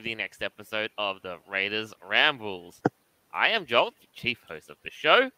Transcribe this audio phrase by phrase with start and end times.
[0.00, 2.80] with the next episode of the Raiders Rambles.
[3.34, 5.30] I am Joel, the chief host of the show,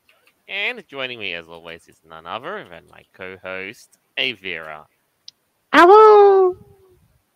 [0.46, 4.84] and joining me as always is none other than my co-host, Aeveirra.
[5.72, 6.56] Hello.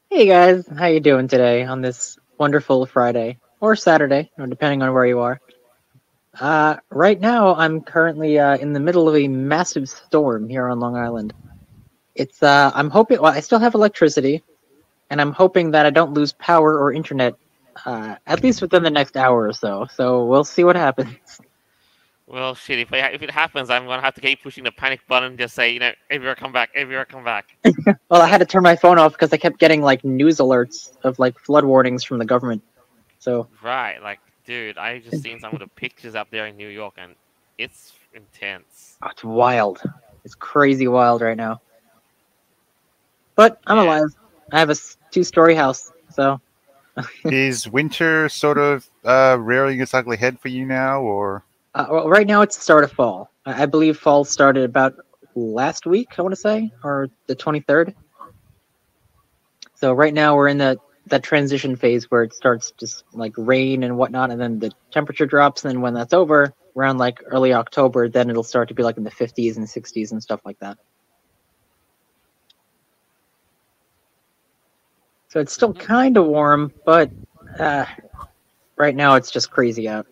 [0.09, 5.07] Hey guys, how you doing today on this wonderful Friday or Saturday, depending on where
[5.07, 5.41] you are?
[6.39, 10.79] Uh, right now, I'm currently uh, in the middle of a massive storm here on
[10.79, 11.33] Long Island.
[12.15, 13.21] It's uh, I'm hoping.
[13.21, 14.45] Well, I still have electricity,
[15.11, 17.35] and I'm hoping that I don't lose power or internet,
[17.85, 19.87] uh, at least within the next hour or so.
[19.95, 21.41] So we'll see what happens.
[22.27, 22.81] Well, shit.
[22.81, 25.31] If, I, if it happens, I'm gonna have to keep pushing the panic button.
[25.31, 26.75] And just say, you know, Aeveirra, come back.
[26.75, 27.47] Aeveirra, come back.
[28.11, 30.93] well, I had to turn my phone off because I kept getting like news alerts
[31.05, 32.63] of like flood warnings from the government.
[33.21, 36.69] So right, like, dude, I just seen some of the pictures up there in New
[36.69, 37.15] York, and
[37.59, 38.97] it's intense.
[39.03, 39.81] Oh, it's wild.
[40.25, 41.61] It's crazy wild right now.
[43.37, 43.85] But I'm Yeah.
[43.85, 44.09] alive.
[44.53, 44.77] I have a
[45.11, 46.41] two-story house, so
[47.25, 51.45] is winter sort of uh, rearing its ugly head for you now, or
[51.75, 53.31] uh, well, right now it's the start of fall.
[53.45, 54.95] I, I believe fall started about
[55.35, 56.19] last week.
[56.19, 57.95] I want to say, or the 23rd.
[59.75, 63.83] So right now we're in that that transition phase where it starts just like rain
[63.85, 65.65] and whatnot, and then the temperature drops.
[65.65, 68.97] And then when that's over, around like early October, then it'll start to be like
[68.97, 70.79] in the 50s and 60s and stuff like that.
[75.37, 77.11] So it's still kind of warm, but
[77.59, 77.85] uh,
[78.79, 80.07] right now it's just crazy out.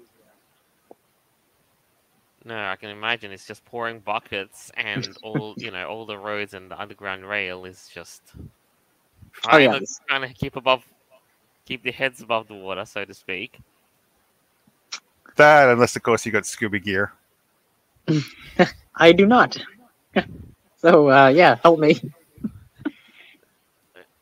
[2.45, 6.53] No, I can imagine it's just pouring buckets, and all you know, all the roads
[6.53, 8.21] and the underground rail is just
[9.51, 10.85] Oh trying yeah, to trying to keep above,
[11.65, 13.59] keep the heads above the water, so to speak.
[15.37, 15.69] that?
[15.69, 17.13] Unless, of course, you got scuba gear.
[18.97, 19.57] I do not.
[20.77, 22.01] so uh, yeah, help me.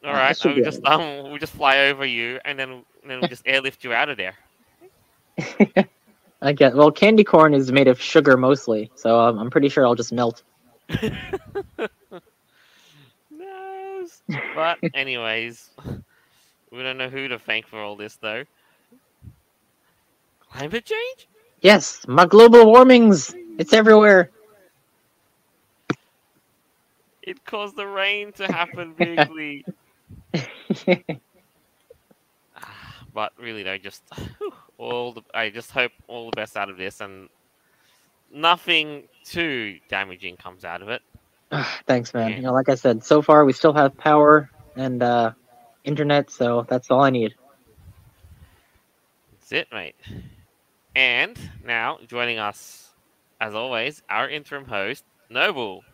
[0.05, 2.71] All right, should we just um, we just fly over you, and then
[3.03, 4.35] and then we just airlift you out of there.
[6.43, 6.91] I get well.
[6.91, 10.43] Candy corn is made of sugar mostly, so um, I'm pretty sure I'll just melt.
[13.31, 14.07] no.
[14.55, 15.71] But anyways,
[16.71, 18.45] we don't know who to thank for all this though.
[20.51, 21.29] Climate change?
[21.63, 23.35] Yes, my global warmings.
[23.59, 24.31] It's everywhere.
[27.23, 29.65] It caused the rain to happen bigly.
[33.15, 34.03] but really though, just
[34.79, 37.29] all the I just hope all the best out of this and
[38.33, 41.03] nothing too damaging comes out of it.
[41.87, 42.31] Thanks, man.
[42.31, 42.37] Yeah.
[42.37, 45.33] You know, like I said, so far we still have power and uh,
[45.85, 47.35] internet, so that's all I need.
[49.33, 49.97] That's it, mate.
[50.95, 52.91] And now joining us,
[53.41, 55.85] as always, our interim host, Noble.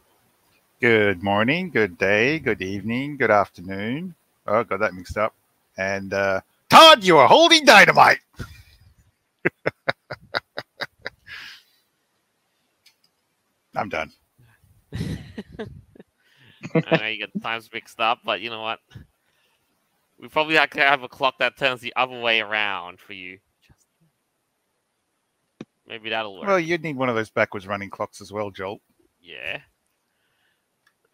[0.81, 4.15] Good morning, good day, good evening, good afternoon.
[4.49, 5.35] Oh, got that mixed up.
[5.77, 8.19] And uh, Todd, you are holding dynamite.
[13.77, 14.11] I'm done.
[14.93, 14.99] I
[16.97, 18.81] know you get the times mixed up, but you know what?
[20.19, 23.39] We probably have to have a clock that turns the other way around for you.
[25.87, 26.49] Maybe that'll work.
[26.49, 28.81] Well, you'd need one of those backwards running clocks as well, Joel.
[29.23, 29.61] Yeah.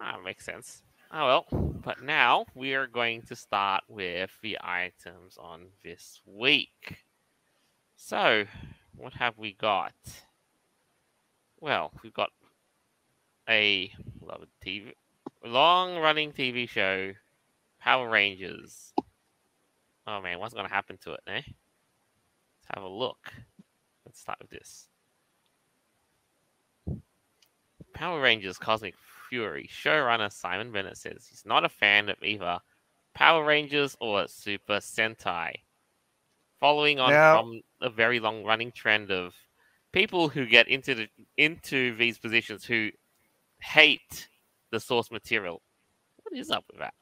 [0.00, 0.82] That makes sense.
[1.16, 1.46] Oh well.
[1.84, 7.04] But now we are going to start with the items on this week.
[7.94, 8.46] So,
[8.96, 9.94] what have we got?
[11.60, 12.30] Well, we've got
[13.48, 14.92] a loved TV,
[15.44, 17.12] long-running TV show,
[17.80, 18.92] Power Rangers.
[20.08, 21.42] Oh man, what's going to happen to it, eh?
[21.44, 23.32] Let's have a look.
[24.04, 24.88] Let's start with this.
[27.92, 28.96] Power Rangers Cosmic
[29.34, 32.60] Fury showrunner Simon Bennett says he's not a fan of either
[33.14, 35.54] Power Rangers or Super Sentai.
[36.60, 39.34] Following on Now- from a very long running trend of
[39.90, 42.92] people who get into the into these positions who
[43.60, 44.28] hate
[44.70, 45.60] the source material.
[46.22, 46.94] What is up with that?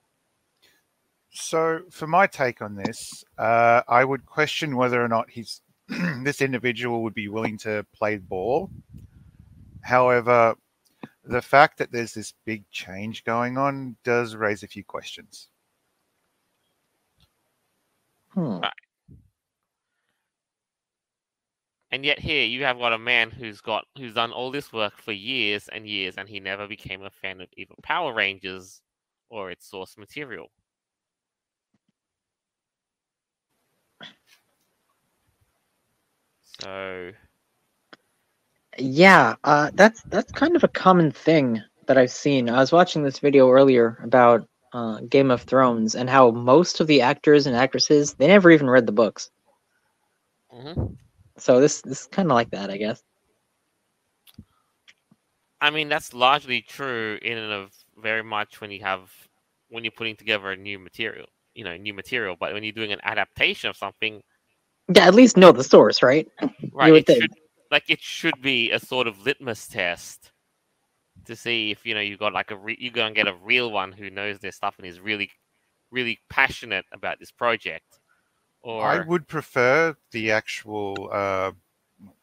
[1.35, 5.61] So, for my take on this, uh, I would question whether or not he's
[6.23, 8.71] this individual would be willing to play ball.
[9.83, 10.55] However,
[11.25, 15.49] the fact that there's this big change going on does raise a few questions.
[18.31, 18.61] Hmm.
[21.91, 24.97] And yet here you have got a man who's got who's done all this work
[24.97, 28.81] for years and years and he never became a fan of either Power Rangers
[29.29, 30.51] or its source material.
[36.61, 37.13] So
[38.79, 42.49] Yeah, uh, that's that's kind of a common thing that I've seen.
[42.49, 46.87] I was watching this video earlier about uh, Game of Thrones and how most of
[46.87, 49.31] the actors and actresses they never even read the books.
[50.51, 50.95] hmm
[51.39, 53.03] So this this is kind of like that, I guess.
[55.61, 59.11] I mean, that's largely true in and of very much when you have
[59.69, 62.37] when you're putting together a new material, you know, new material.
[62.39, 64.23] But when you're doing an adaptation of something,
[64.95, 66.29] Yeah, at least know the source, right?
[66.73, 66.97] right?
[66.97, 67.33] It should
[67.73, 70.31] like it should be a sort of litmus test
[71.25, 73.35] to see if you know you got like a re- you go and get a
[73.43, 75.31] real one who knows their stuff and is really,
[75.91, 77.99] really passionate about this project.
[78.61, 81.53] Or I would prefer the actual, uh,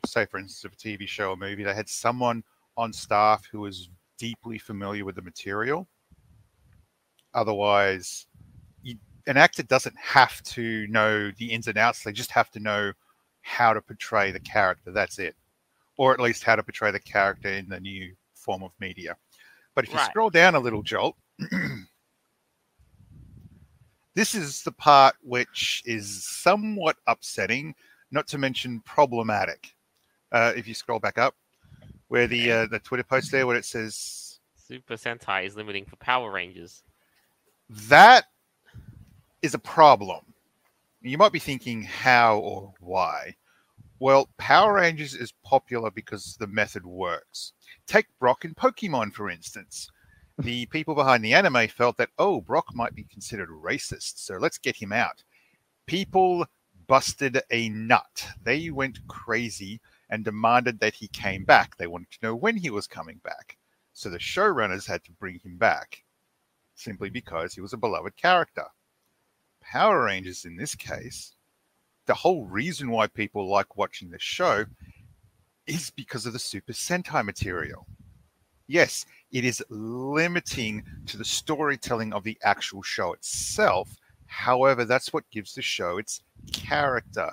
[0.06, 2.44] say, for instance, of a TV show or movie they had someone
[2.78, 5.88] on staff who was deeply familiar with the material.
[7.34, 8.28] Otherwise,
[8.84, 8.96] you,
[9.28, 12.04] an actor doesn't have to know the ins and outs.
[12.04, 12.94] They just have to know
[13.42, 14.92] how to portray the character.
[14.92, 15.36] That's it.
[16.00, 19.18] Or at least how to portray the character in the new form of media.
[19.76, 20.06] But if you Right.
[20.06, 21.18] scroll down a little, Jolt,
[24.16, 27.76] this is the part which is somewhat upsetting,
[28.12, 29.76] not to mention problematic.
[30.32, 31.36] Uh, if you scroll back up,
[32.08, 35.98] where the uh, the Twitter post there, where it says Super Sentai is limiting for
[35.98, 36.82] Power Rangers.
[37.70, 38.28] that
[39.42, 40.34] is a problem.
[41.02, 43.36] You might be thinking how or why.
[44.02, 47.52] Well, Power Rangers is popular because the method works.
[47.86, 49.90] Take Brock in Pokemon, for instance.
[50.38, 54.58] The people behind the anime felt that, oh, Brock might be considered racist, so let's
[54.58, 55.24] get him out.
[55.86, 56.46] People
[56.88, 58.26] busted a nut.
[58.42, 61.76] They went crazy and demanded that he came back.
[61.76, 63.58] They wanted to know when he was coming back.
[63.92, 66.06] So the showrunners had to bring him back
[66.74, 68.66] simply because he was a beloved character.
[69.60, 71.36] Power Rangers, in this case,
[72.10, 74.66] the whole reason why people like watching the show
[75.68, 77.86] is because of the Super Sentai material.
[78.66, 83.96] Yes, it is limiting to the storytelling of the actual show itself.
[84.26, 87.30] However, that's what gives the show its character.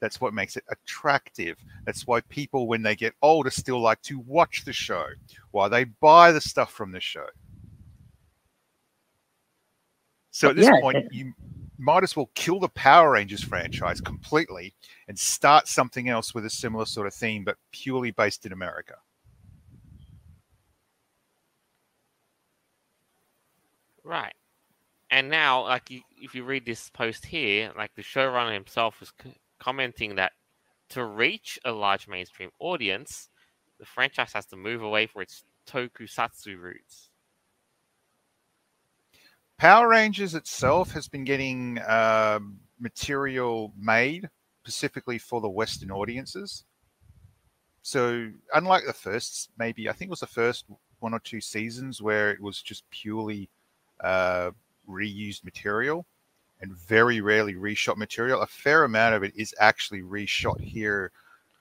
[0.00, 1.56] That's what makes it attractive.
[1.86, 5.06] That's why people, when they get older, still like to watch the show,
[5.52, 7.26] why they buy the stuff from the show.
[10.30, 11.32] So at this Yeah, point, you
[11.80, 14.74] might as well kill the Power Rangers franchise completely
[15.08, 18.96] and start something else with a similar sort of theme, but purely based in America.
[24.04, 24.34] Right.
[25.10, 29.12] And now, like, if you read this post here, like the showrunner himself was
[29.58, 30.32] commenting that
[30.90, 33.28] to reach a large mainstream audience,
[33.78, 37.09] the franchise has to move away from its tokusatsu roots.
[39.60, 42.38] Power Rangers itself has been getting uh,
[42.78, 44.26] material made
[44.62, 46.64] specifically for the Western audiences.
[47.82, 50.64] So, unlike the first, maybe I think it was the first
[51.00, 53.50] one or two seasons where it was just purely
[54.02, 54.52] uh,
[54.88, 56.06] reused material
[56.62, 58.40] and very rarely reshot material.
[58.40, 61.12] A fair amount of it is actually reshot here,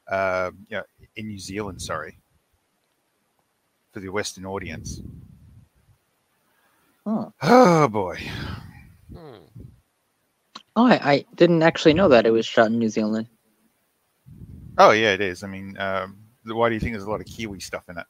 [0.07, 0.83] uh, you know,
[1.17, 1.81] in New Zealand.
[1.81, 2.17] Sorry,
[3.91, 5.01] for the Western audience.
[7.09, 8.19] Oh, Oh boy.
[9.11, 9.37] Hmm.
[10.75, 13.27] oh I, I didn't actually know that it was shot in New Zealand.
[14.77, 15.43] Oh yeah, it is.
[15.43, 18.05] I mean, um, why do you think there's a lot of Kiwi stuff in it?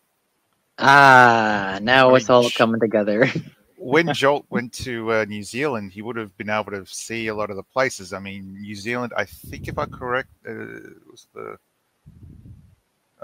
[0.80, 3.32] Ah, now I it's all coming together.
[3.78, 7.34] When Jolt went to uh, New Zealand, he would have been able to see a
[7.34, 8.12] lot of the places.
[8.12, 9.14] I mean, New Zealand.
[9.16, 11.58] I think if I correct, uh, it was the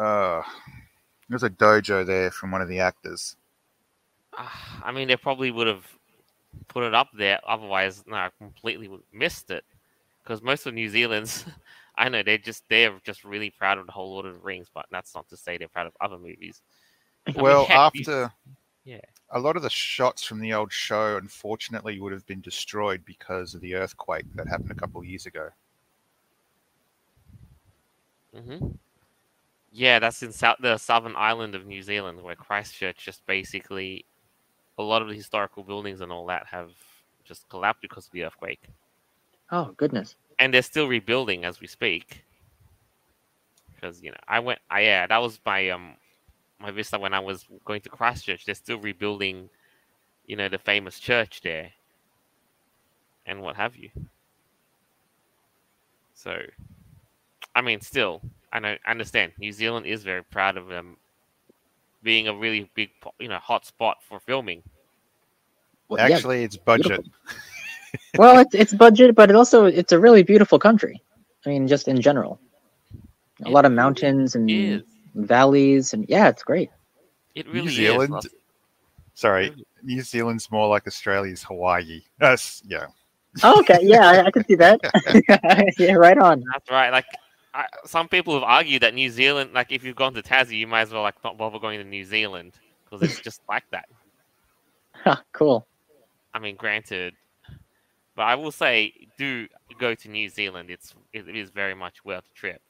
[0.02, 0.42] uh,
[1.28, 3.36] there's a dojo there from one of the actors.
[4.38, 5.86] Ah, I mean, they probably would have
[6.68, 7.40] put it up there.
[7.48, 9.64] Otherwise, no, I completely missed it.
[10.24, 11.46] Because most of New Zealand's,
[11.98, 14.70] I know they're just they're just really proud of the whole Lord of the Rings,
[14.74, 16.62] but that's not to say they're proud of other movies.
[17.36, 18.34] I mean, Well, heck, you- after
[18.86, 19.02] yeah.
[19.32, 23.54] a lot of the shots from the old show, unfortunately, would have been destroyed because
[23.56, 25.50] of the earthquake that happened a couple of years ago.
[28.34, 28.76] hmm
[29.72, 34.06] Yeah, that's in south, the southern island of New Zealand, where Christchurch just basically
[34.78, 36.72] a lot of the historical buildings and all that have
[37.24, 38.62] just collapsed because of the earthquake,
[39.52, 40.16] oh goodness.
[40.40, 42.24] and they're still rebuilding as we speak.
[43.76, 45.96] Because you know, I went, I yeah, that was my um
[46.60, 48.46] my vista when I was going to Christchurch.
[48.46, 49.50] They're still rebuilding,
[50.26, 51.72] you know, the famous church there,
[53.26, 53.90] and what have you.
[56.14, 56.40] So,
[57.56, 59.34] I mean, still, I know, I understand.
[59.38, 60.98] New Zealand is very proud of them
[62.06, 64.64] being a really big, you know, hot spot for filming.
[65.90, 67.06] Well, yeah, Actually, it's budget.
[68.18, 71.02] well, it's it's budget, but it also it's a really beautiful country.
[71.46, 72.40] I mean, just in general,
[73.44, 74.84] a It lot of mountains and Is
[75.16, 76.70] valleys, and yeah, it's great.
[77.36, 78.34] it really Zealand is?
[79.14, 82.02] Sorry, New Zealand's more like Australia's Hawaii.
[82.22, 82.88] Yes, yeah.
[83.44, 84.80] Oh, okay, yeah, I, I can see that.
[85.80, 86.44] yeah, right on.
[86.54, 86.92] That's right.
[86.92, 87.06] Like
[87.56, 90.68] I, some people have argued that New Zealand, like if you've gone to Tassie, you
[90.68, 93.86] might as well like not bother going to New Zealand because it's just like that.
[94.92, 95.66] Huh, cool.
[96.34, 97.14] I mean, granted,
[98.16, 99.48] but I will say, do
[99.80, 100.70] go to New Zealand.
[100.70, 102.62] It's it is very much worth the trip.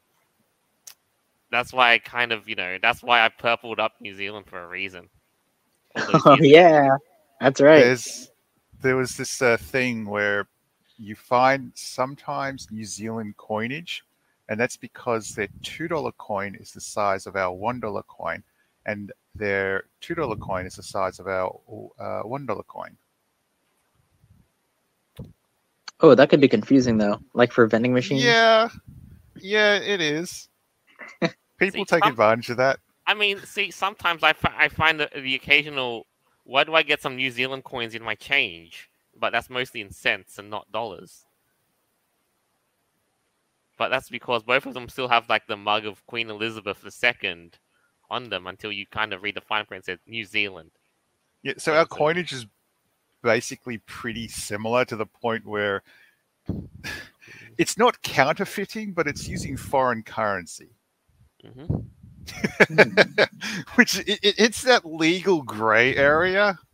[1.50, 4.62] That's why I kind of, you know, that's why I purpled up New Zealand for
[4.62, 5.10] a reason.
[6.26, 6.98] Oh yeah,
[7.40, 7.80] that's right.
[7.80, 8.30] There's
[8.82, 10.48] there was this uh, thing where
[10.98, 14.04] you find sometimes New Zealand coinage,
[14.50, 18.44] and that's because their two dollar coin is the size of our one dollar coin,
[18.86, 21.60] and their two dollar coin is the size of our
[22.00, 22.98] uh, one dollar coin.
[26.02, 28.24] Oh, that could be confusing though, like for vending machines.
[28.24, 28.70] Yeah,
[29.38, 30.50] yeah, it is.
[31.58, 32.80] People See, take some- advantage of that.
[33.08, 36.08] I mean, see, sometimes I, fi- I find the, the occasional.
[36.44, 38.90] Why do I get some New Zealand coins in my change?
[39.18, 41.24] But that's mostly in cents and not dollars.
[43.78, 47.52] But that's because both of them still have like the mug of Queen Elizabeth II
[48.10, 50.72] on them until you kind of read the fine print says New Zealand.
[51.44, 52.46] Yeah, so our coinage is
[53.22, 55.84] basically pretty similar to the point where
[57.58, 60.70] it's not counterfeiting, but it's using foreign currency.
[61.44, 61.66] hmm
[63.76, 66.58] which it, it, it's that legal gray area.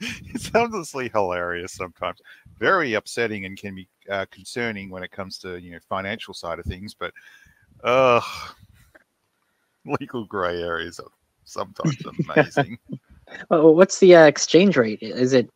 [0.00, 2.20] It's endlessly hilarious sometimes,
[2.58, 6.58] very upsetting, and can be uh, concerning when it comes to you know financial side
[6.58, 6.94] of things.
[6.94, 7.12] But,
[7.82, 8.20] uh,
[10.00, 11.10] legal gray areas are
[11.44, 11.96] sometimes
[12.28, 12.78] amazing.
[13.50, 15.00] Oh, what's the uh, exchange rate?
[15.02, 15.50] Is it?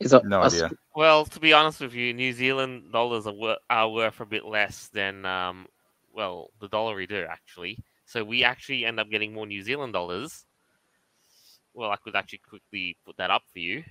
[0.00, 0.24] Is it?
[0.24, 0.70] No Aus- idea.
[0.94, 4.44] Well, to be honest with you, New Zealand dollars are, wor- are worth a bit
[4.44, 5.66] less than, um,
[6.12, 7.78] well, the dollar we do actually.
[8.06, 10.44] So we actually end up getting more New Zealand dollars.
[11.74, 13.84] Well, I could actually quickly put that up for you.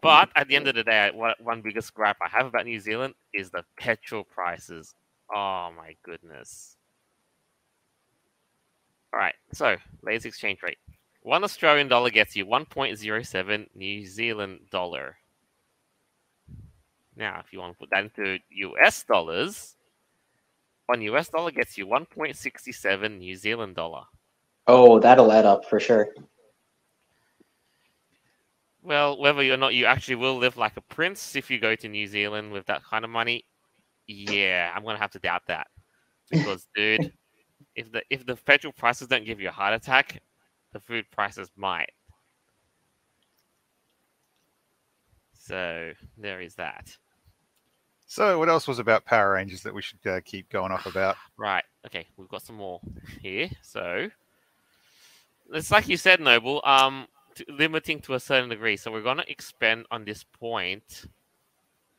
[0.00, 2.80] But at the end of the day, one one biggest gripe I have about New
[2.80, 4.94] Zealand is the petrol prices.
[5.34, 6.76] Oh my goodness.
[9.12, 10.78] All right, so latest exchange rate.
[11.22, 15.16] One Australian dollar gets you 1.07 New Zealand dollar.
[17.14, 19.76] Now, if you want to put that into US dollars,
[20.86, 24.04] one US dollar gets you 1.67 New Zealand dollar.
[24.66, 26.14] Oh, that'll add up for sure.
[28.82, 31.88] Well, whether or not you actually will live like a prince if you go to
[31.88, 33.44] New Zealand with that kind of money,
[34.06, 35.68] yeah, I'm gonna have to doubt that.
[36.30, 37.12] Because, dude,
[37.76, 40.20] if the if the petrol prices don't give you a heart attack,
[40.72, 41.90] the food prices might.
[45.32, 46.96] So there is that.
[48.06, 51.16] So, what else was about Power Rangers that we should uh, keep going off about?
[51.38, 51.64] Right.
[51.86, 52.80] Okay, we've got some more
[53.20, 53.48] here.
[53.62, 54.08] So
[55.52, 56.60] it's like you said, Noble.
[56.64, 58.76] Um, to, limiting to a certain degree.
[58.76, 61.06] So we're gonna expand on this point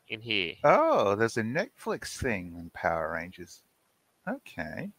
[0.10, 0.54] in here.
[0.64, 3.62] Oh, there's a Netflix thing in Power Rangers.
[4.28, 4.90] Okay.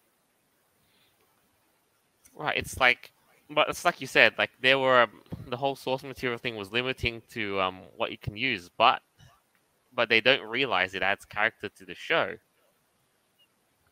[2.35, 2.57] Right.
[2.57, 3.13] It's like,
[3.51, 4.35] but it's like you said.
[4.39, 8.19] Like there were um, the whole source material thing was limiting to um what you
[8.19, 9.03] can use, but
[9.95, 12.35] but they don't realize it adds character to the show.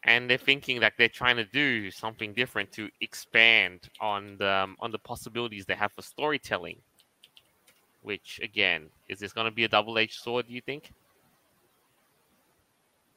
[0.04, 4.76] And they're thinking that they're trying to do something different to expand on the um,
[4.80, 6.78] on the possibilities they have for storytelling.
[8.02, 10.48] Which again, is this going to be a double-edged sword?
[10.48, 10.92] Do you think?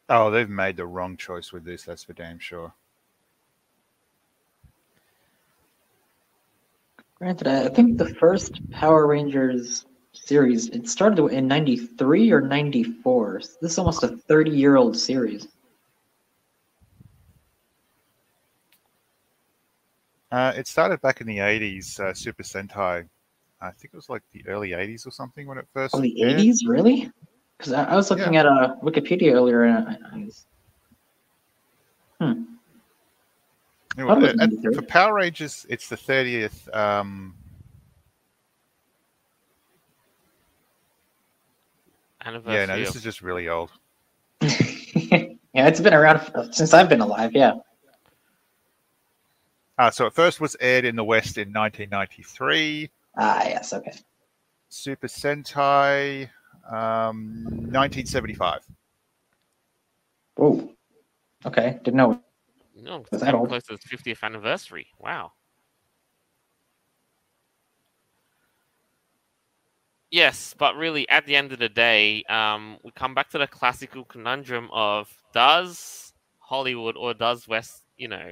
[0.10, 1.84] Oh, they've made the wrong choice with this.
[1.84, 2.72] That's for damn sure.
[7.15, 13.42] Granted, I I think the first Power Rangers series it started in '93 or '94.
[13.42, 15.48] So this is almost a 30-year-old series.
[20.36, 23.08] Uh, it started back in the 80s, uh, Super Sentai.
[23.62, 25.96] I think it was like the early 80s or something when it first.
[25.96, 26.42] Oh, the aired.
[26.42, 27.10] 80s, really?
[27.58, 30.46] Because I, I was looking at uh, Wikipedia earlier, and I, I was,
[33.98, 36.75] Anyway, Thought uh, and for Power Rangers, it's the 30th.
[36.75, 37.34] Um,
[42.25, 42.56] Anniversary.
[42.56, 43.72] yeah, no, this is just really old.
[44.42, 47.32] yeah, it's been around since I've been alive.
[47.34, 47.54] Yeah.
[49.77, 52.89] Uh, so it first was aired in the West in 1993.
[53.17, 53.74] Ah, yes.
[53.74, 53.91] Okay.
[54.70, 56.29] Super Sentai,
[56.70, 58.62] um, 1975.
[60.38, 60.72] Oh,
[61.46, 61.79] Okay.
[61.84, 62.22] Didn't know.
[62.75, 63.50] no, it's Was that getting old?
[63.50, 64.88] close to its 50th anniversary.
[65.00, 65.34] Wow.
[70.12, 73.48] Yes, but really, at the end of the day, um, we come back to the
[73.48, 78.32] classical conundrum of does Hollywood or does West, you know,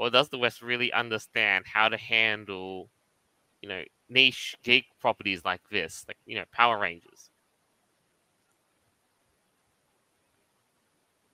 [0.00, 2.88] or does the West really understand how to handle
[3.60, 7.28] you know niche geek properties like this, like you know Power Rangers?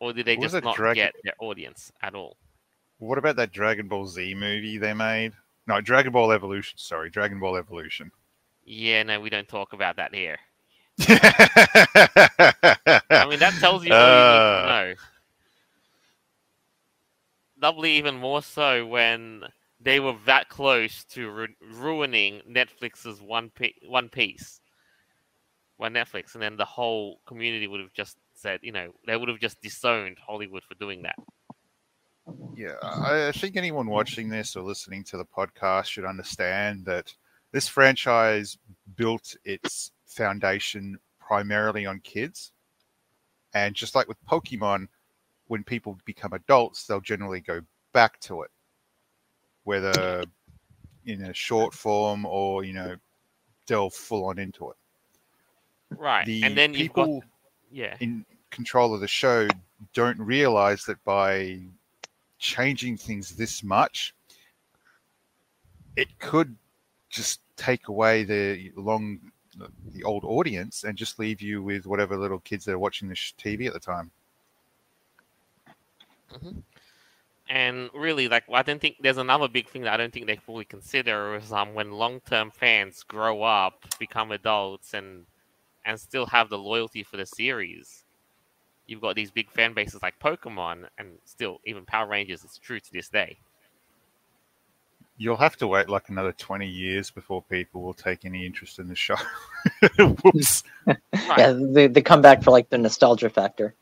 [0.01, 2.37] Or did they What just not Dragon- get their audience at all?
[2.99, 5.33] What about that Dragon Ball Z movie they made?
[5.69, 6.77] No, Dragon Ball Evolution.
[6.79, 8.11] Sorry, Dragon Ball Evolution.
[8.65, 10.39] Yeah, no, we don't talk about that here.
[11.09, 11.17] I
[13.29, 14.57] mean, that tells you all you Uh.
[14.57, 14.95] need to know.
[17.61, 19.43] Doubly even more so when
[19.81, 24.61] they were that close to ru- ruining Netflix's One Pi- One Piece,
[25.77, 29.29] One Netflix, and then the whole community would have just said, you know, they would
[29.29, 31.17] have just disowned Hollywood for doing that.
[32.57, 37.15] Yeah, I think anyone watching this or listening to the podcast should understand that
[37.53, 38.59] this franchise
[38.97, 42.53] built its foundation primarily on kids.
[43.55, 44.89] And just like with Pokemon,
[45.49, 47.61] when people become adults, they'll generally go
[47.93, 48.51] back to it,
[49.65, 50.25] whether
[51.05, 52.97] in a short form or, you know,
[53.67, 54.77] delve full on into it.
[55.97, 57.29] Right, The and then people got
[57.71, 59.49] yeah, in control of the show
[59.93, 61.61] don't realize that by
[62.39, 64.15] changing things this much,
[65.97, 66.57] it could
[67.09, 69.21] just take away the long,
[69.93, 73.15] the old audience and just leave you with whatever little kids that are watching the
[73.15, 74.11] sh- TV at the time.
[77.49, 80.37] And really, like, I don't think there's another big thing that I don't think they
[80.37, 85.27] fully consider is um when long-term fans grow up, become adults, and
[85.85, 88.03] and still have the loyalty for the series.
[88.87, 92.81] You've got these big fan bases like Pokemon, and still even Power Rangers is true
[92.81, 93.39] to this day.
[95.19, 98.89] You'll have to wait like another 20 years before people will take any interest in
[98.89, 99.17] the show.
[99.99, 100.63] Whoops.
[100.87, 101.39] Right.
[101.39, 103.75] Yeah, they, they come back for like the nostalgia factor.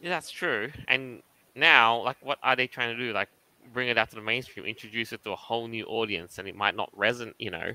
[0.00, 0.70] Yeah, that's true.
[0.88, 1.22] And
[1.54, 3.12] now, like, what are they trying to do?
[3.12, 3.28] Like,
[3.72, 6.56] bring it out to the mainstream, introduce it to a whole new audience, and it
[6.56, 7.34] might not resonate.
[7.38, 7.72] You know,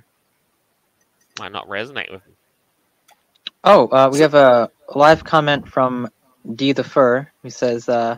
[1.39, 2.21] might not resonate with.
[3.63, 6.09] Oh, uh, we have a live comment from
[6.55, 8.17] D the Fur who says, uh,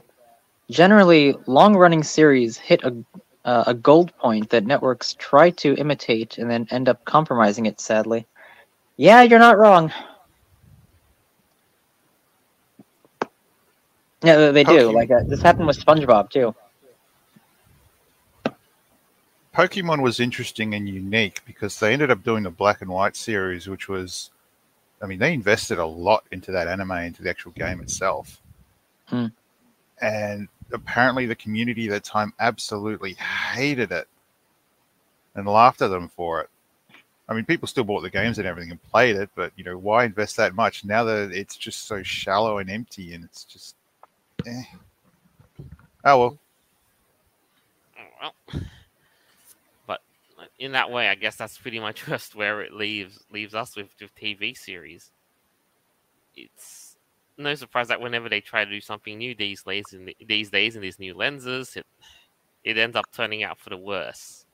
[0.70, 2.96] "Generally, long-running series hit a
[3.46, 7.80] uh, a gold point that networks try to imitate and then end up compromising it.
[7.80, 8.28] Sadly,
[8.98, 9.92] yeah, you're not wrong.
[14.24, 14.72] Yeah, they- do.
[14.72, 16.56] Pokemon- Like uh, this happened with SpongeBob too.
[19.54, 23.68] Pokemon was interesting and unique because they ended up doing the black and white series,
[23.68, 24.30] which was,
[25.02, 28.40] I mean, they invested a lot into that anime, into the actual game itself.
[29.08, 29.28] Hmm.
[30.00, 34.08] And apparently, the community at the time absolutely hated it
[35.34, 36.50] and laughed at them for it.
[37.28, 39.78] I mean, people still bought the games and everything and played it, but you know,
[39.78, 43.76] why invest that much now that it's just so shallow and empty and it's just,
[44.46, 44.78] eh.
[46.04, 46.40] Oh well.
[48.22, 48.68] Oh, Well,
[49.88, 53.76] but in that way, I guess that's pretty much just where it leaves leaves us
[53.76, 55.12] with, with TV series.
[56.36, 56.96] It's
[57.38, 60.76] no surprise that whenever they try to do something new these days, in these days
[60.76, 61.86] in these new lenses, it
[62.66, 64.47] it ends up turning out for the worse.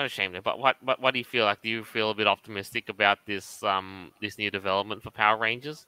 [0.00, 0.34] What a shame.
[0.42, 1.60] But what, what what do you feel like?
[1.60, 5.84] Do you feel a bit optimistic about this um this new development for Power Rangers?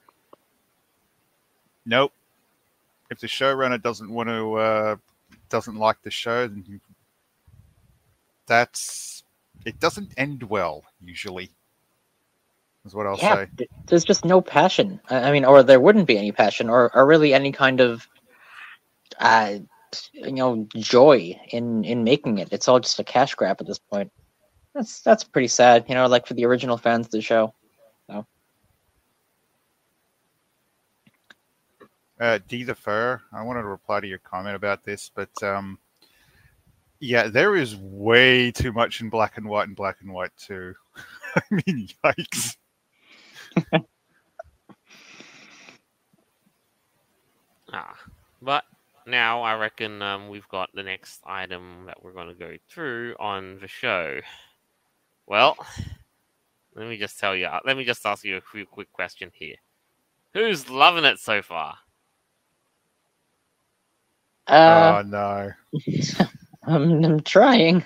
[1.83, 2.13] Nope.
[3.09, 4.95] If the showrunner doesn't want to, uh,
[5.49, 6.79] doesn't like the show, then
[8.45, 9.23] that's
[9.65, 9.79] it.
[9.79, 11.49] Doesn't end well usually.
[12.85, 13.67] Is what I'll yeah, say.
[13.87, 15.01] there's just no passion.
[15.09, 18.07] I I mean, or there wouldn't be any passion, or, or really any kind of,
[19.17, 19.55] uh,
[20.13, 22.49] you know, joy in in making it.
[22.51, 24.11] It's all just a cash grab at this point.
[24.73, 25.85] That's that's pretty sad.
[25.87, 27.53] You know, like for the original fans of the show.
[28.09, 28.25] So.
[32.19, 35.77] Uh, D the Fur, I wanted to reply to your comment about this, but um,
[36.99, 40.73] yeah, there is way too much in black and white and black and white too.
[41.35, 42.55] I mean, yikes.
[47.75, 47.97] Ah,
[48.39, 48.63] but
[49.07, 53.15] now I reckon um, we've got the next item that we're going to go through
[53.19, 54.19] on the show.
[55.27, 55.57] Well,
[56.75, 57.47] let me just tell you.
[57.65, 59.55] Let me just ask you a few quick question here.
[60.33, 61.75] Who's loving it so far?
[64.47, 65.51] Uh, oh no.
[66.63, 67.85] I'm, I'm trying.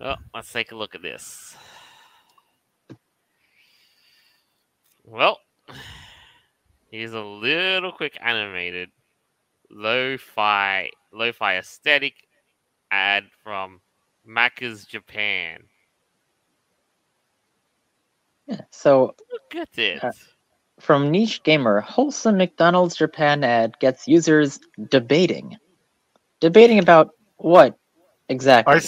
[0.00, 1.56] Well, let's take a look at this.
[5.04, 5.38] Well,
[6.90, 8.90] here's a little quick animated
[9.70, 12.14] lo-fi lo-fi aesthetic
[12.90, 13.80] ad from
[14.28, 15.64] Macca's Japan.
[18.48, 20.02] Yeah, so Look at it.
[20.02, 20.12] Uh,
[20.80, 25.56] from Niche Gamer, wholesome McDonald's Japan ad gets users debating.
[26.40, 27.76] Debating about what
[28.28, 28.80] exactly?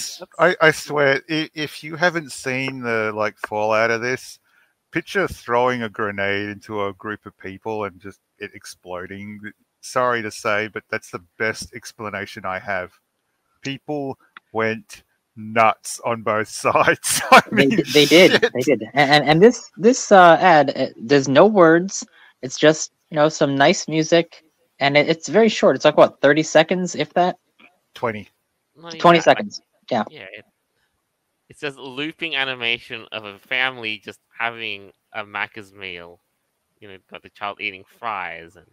[0.60, 4.38] I, swear, i- if you haven't seen the like fallout of this,
[4.92, 9.40] picture throwing a grenade into a group of people and just it exploding.
[9.80, 12.92] Sorry to say, but that's the best explanation I have.
[13.62, 14.18] People
[14.52, 15.02] went
[15.36, 17.22] nuts on both sides.
[17.30, 18.44] I they, mean, d- they did.
[18.54, 18.82] They did.
[18.94, 22.04] And and, and this this uh, ad, uh, there's no words.
[22.42, 24.44] It's just you know some nice music,
[24.80, 25.76] and it, it's very short.
[25.76, 27.36] It's like what thirty seconds, if that.
[27.94, 28.28] Twenty.
[28.76, 29.60] Not even Twenty that, like, seconds.
[29.90, 30.44] yeah, it,
[31.48, 36.20] it's just looping animation of a family just having a Macca's meal.
[36.80, 38.66] You know, got the child eating fries and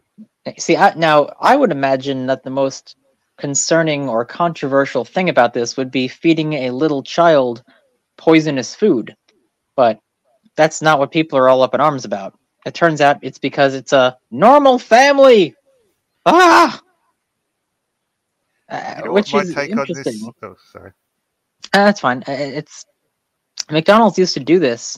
[0.57, 2.95] See, I, now I would imagine that the most
[3.37, 7.63] concerning or controversial thing about this would be feeding a little child
[8.17, 9.15] poisonous food,
[9.75, 9.99] but
[10.55, 12.37] that's not what people are all up in arms about.
[12.65, 15.55] It turns out it's because it's a normal family.
[16.25, 16.81] Ah,
[18.69, 20.03] Uh, You know which is my take on interesting.
[20.05, 20.29] this?
[20.43, 20.93] Oh, sorry.
[21.73, 22.23] Uh, that's fine.
[22.27, 22.85] Uh, It's
[23.71, 24.97] McDonald's used to do this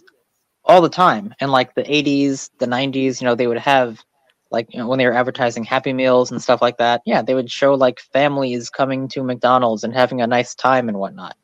[0.65, 3.21] all the time in like the 80s, the 90s.
[3.21, 4.03] You know, they would have
[4.51, 7.01] like you know when they were advertising Happy Meals and stuff like that.
[7.05, 10.97] Yeah, they would show like families coming to McDonald's and having a nice time and
[10.99, 11.35] whatnot.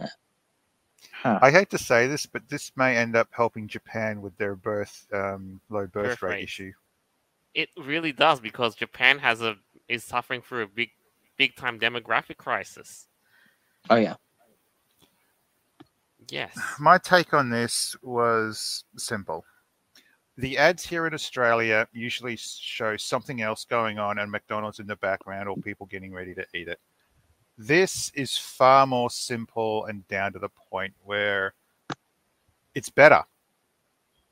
[0.00, 0.06] Uh,
[1.22, 1.38] Huh.
[1.42, 5.06] I hate to say this, but this may end up helping Japan with their birth
[5.12, 6.44] um, low birth, Birth rate rate.
[6.44, 6.72] issue.
[7.54, 9.56] it really does because Japan has a
[9.88, 10.90] is suffering through a big
[11.36, 13.06] big time demographic crisis.
[13.90, 14.14] Oh yeah.
[16.30, 16.56] Yes.
[16.78, 19.44] My take on this was simple.
[20.40, 24.96] The ads here in Australia usually show something else going on and McDonald's in the
[24.96, 26.80] background or people getting ready to eat it.
[27.58, 31.52] This is far more simple and down to the point where
[32.74, 33.22] it's better.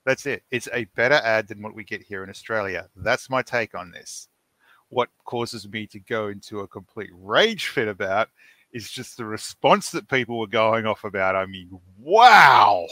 [0.06, 0.44] That's it.
[0.50, 2.88] It's a better ad than what we get here in Australia.
[2.96, 4.28] That's my take on this.
[4.88, 8.30] What causes me to go into a complete rage fit about
[8.72, 11.36] is just the response that people were going off about.
[11.36, 12.86] I mean, wow.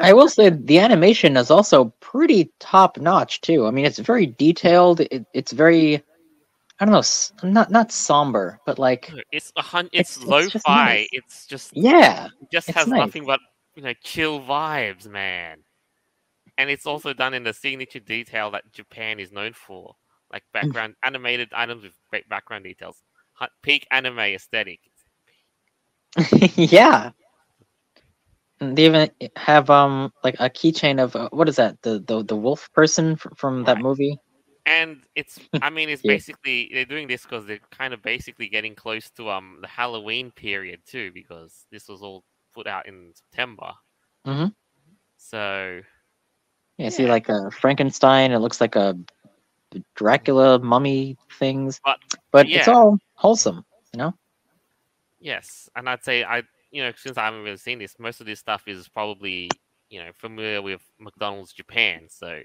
[0.00, 3.66] I will say the animation is also pretty top notch too.
[3.66, 5.00] I mean, it's very detailed.
[5.00, 5.96] It, it's very,
[6.80, 7.02] I don't know,
[7.42, 10.50] not not somber, but like, It's a hun- It's- it's, it's lo-fi.
[10.50, 11.08] just nice.
[11.12, 12.98] It's just yeah, it just has nice.
[13.00, 13.40] nothing but
[13.74, 15.58] you know chill vibes, man.
[16.58, 19.94] And it's also done in the signature detail that Japan is known for,
[20.32, 20.52] like Mm.
[20.52, 23.02] background animated items with great background details,
[23.62, 24.80] peak anime aesthetic.
[26.56, 27.10] yeah.
[28.60, 32.36] They even have um like a keychain of uh, what is that the the the
[32.36, 33.82] wolf person fr- from that Right.
[33.82, 34.18] movie?
[34.66, 36.12] and it's i mean it's Yeah.
[36.14, 40.30] basically they're doing this because they're kind of basically getting close to um the halloween
[40.32, 43.72] period too because this was all put out in september
[44.26, 44.52] Mhm.
[45.16, 45.80] so
[46.76, 48.30] Yeah, see like a Frankenstein.
[48.32, 48.94] It looks like a
[49.94, 51.98] Dracula mummy things, But-
[52.30, 53.64] but it's all wholesome.
[53.92, 54.14] You know.
[55.20, 58.26] Yes and i'd say i you know since i haven't really seen this most of
[58.26, 59.50] this stuff is probably
[59.90, 62.40] you know familiar with mcdonald's japan so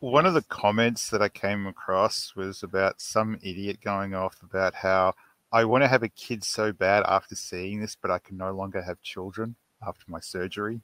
[0.00, 4.74] One of the comments that I came across was about some idiot going off about
[4.74, 5.14] how
[5.52, 8.50] I want to have a kid so bad after seeing this, but I can no
[8.52, 10.82] longer have children after my surgery.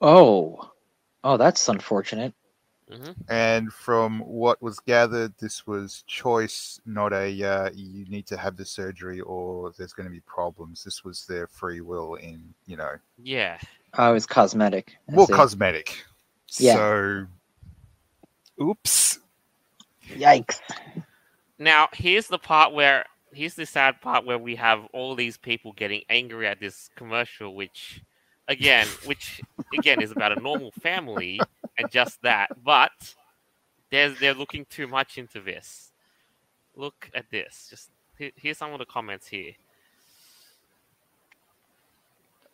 [0.00, 0.70] Oh,
[1.24, 2.34] oh, that's unfortunate.
[2.90, 8.36] Hmm And from what was gathered, this was choice, not a uh, you need to
[8.36, 10.84] have the surgery or there's going to be problems.
[10.84, 13.58] This was their free will in, you know, yeah
[13.96, 14.96] Oh, was cosmetic.
[15.08, 15.32] I more see.
[15.32, 16.04] cosmetic.
[16.58, 16.74] Yeah.
[16.74, 17.26] So,
[18.60, 19.18] oops.
[20.10, 20.60] Yikes.
[21.58, 25.72] now here's the part where here's the sad part where we have all these people
[25.72, 28.02] getting angry at this commercial which
[28.48, 29.42] again which
[29.72, 33.14] again is about a normal family and just that but
[33.90, 35.92] there's they're looking too much into this.
[36.74, 37.68] Look at this.
[37.70, 39.52] Just here- here's some of the comments here.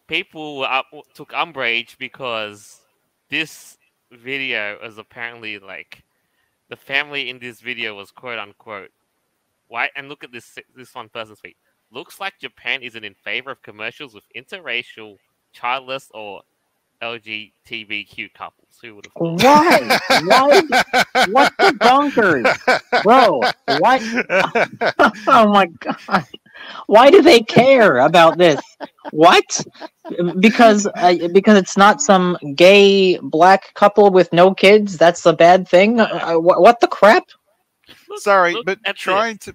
[0.06, 2.82] People up, took umbrage because
[3.28, 3.78] this
[4.10, 6.02] video is apparently like
[6.68, 8.90] the family in this video was quote unquote
[9.68, 9.92] white.
[9.96, 11.56] and look at this this one person's tweet.
[11.92, 15.16] Looks like japan isn't in favor of commercials with interracial
[15.52, 16.42] childless or
[17.02, 19.98] lgbtq couples who would have thought Why?
[20.24, 20.60] Why?
[21.30, 23.40] What the bonkers, bro?
[23.78, 23.98] Why?
[25.26, 26.26] Oh my god!
[26.86, 28.60] Why do they care about this?
[29.12, 29.64] What?
[30.40, 34.98] Because uh, because it's not some gay black couple with no kids.
[34.98, 36.00] That's a bad thing.
[36.00, 37.24] Uh, what, what the crap?
[38.08, 39.54] Look- Sorry, look but trying this.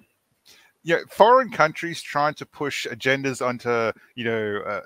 [0.82, 4.80] yeah, foreign countries trying to push agendas onto, you know, uh,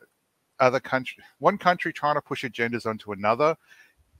[0.61, 3.57] other country, one country trying to push agendas onto another,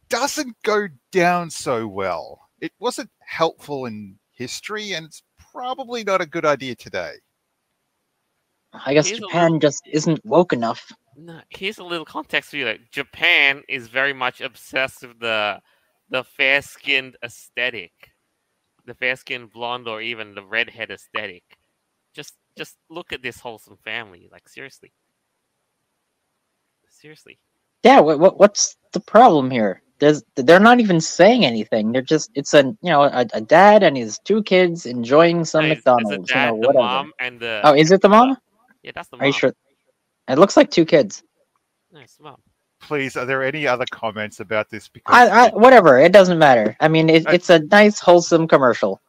[0.09, 2.49] doesn't go down so well.
[2.61, 5.23] It wasn't helpful in history, and it's
[5.53, 7.15] probably not a good idea today.
[8.73, 10.93] I guess Here's a Japan just isn't woke enough.
[11.17, 12.67] No, here's a little context for you.
[12.67, 15.61] Like Japan is very much obsessed with the
[16.09, 17.93] the fair skinned aesthetic,
[18.87, 21.43] the fair skinned blonde or even the redhead aesthetic.
[22.15, 24.29] Just just look at this wholesome family.
[24.31, 24.93] Like seriously,
[27.01, 27.39] seriously.
[27.83, 29.83] Yeah, what, what what's the problem here?
[30.01, 31.93] There's, they're not even saying anything.
[31.93, 35.67] They're just it's a you know a, a dad and his two kids enjoying some
[35.67, 36.29] No, it's- it's the McDonald's.
[36.31, 36.85] dad, you know, the whatever.
[36.85, 38.37] mom, and the Oh, is it the mom?
[38.83, 39.25] yeah, that's the mom.
[39.25, 39.53] Are you sure?
[40.29, 41.23] It looks like two kids.
[41.93, 42.37] No, it's mom.
[42.81, 44.89] Please, are there any other comments about this?
[44.89, 45.99] Because I, I whatever.
[45.99, 46.77] It doesn't matter.
[46.81, 49.01] I mean, it, I- it's a nice wholesome commercial.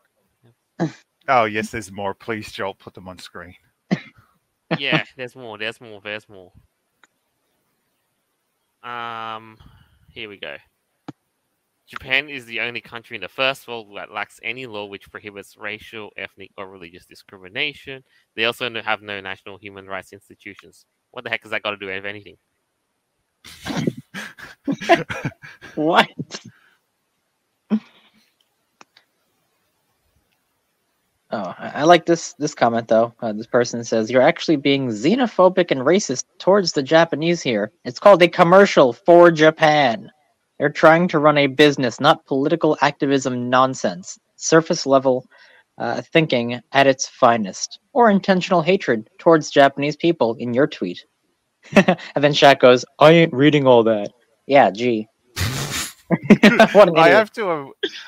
[1.29, 2.13] oh yes, there's more.
[2.13, 3.55] Please, Joel, put them on screen.
[4.77, 5.57] yeah, there's more.
[5.57, 6.01] There's more.
[6.01, 6.51] There's more.
[8.83, 9.57] Um,
[10.09, 10.57] here we go.
[11.87, 15.57] Japan is the only country in the first world that lacks any law which prohibits
[15.57, 18.01] racial, ethnic, or religious discrimination.
[18.35, 20.85] They also have no national human rights institutions.
[21.11, 22.37] What the heck has that got to do with anything?
[25.75, 26.09] What?
[31.33, 33.13] Oh, I like this this comment though.
[33.21, 37.71] Uh, this person says you're actually being xenophobic and racist towards the Japanese here.
[37.85, 40.11] It's called a commercial for Japan.
[40.59, 44.19] They're trying to run a business, not political activism nonsense.
[44.35, 45.25] Surface level
[45.77, 51.05] uh, thinking at its finest, or intentional hatred towards Japanese people in your tweet.
[51.75, 54.11] and then Shaq goes, "I ain't reading all that."
[54.47, 55.07] Yeah, gee.
[56.73, 57.65] what an I have to, uh,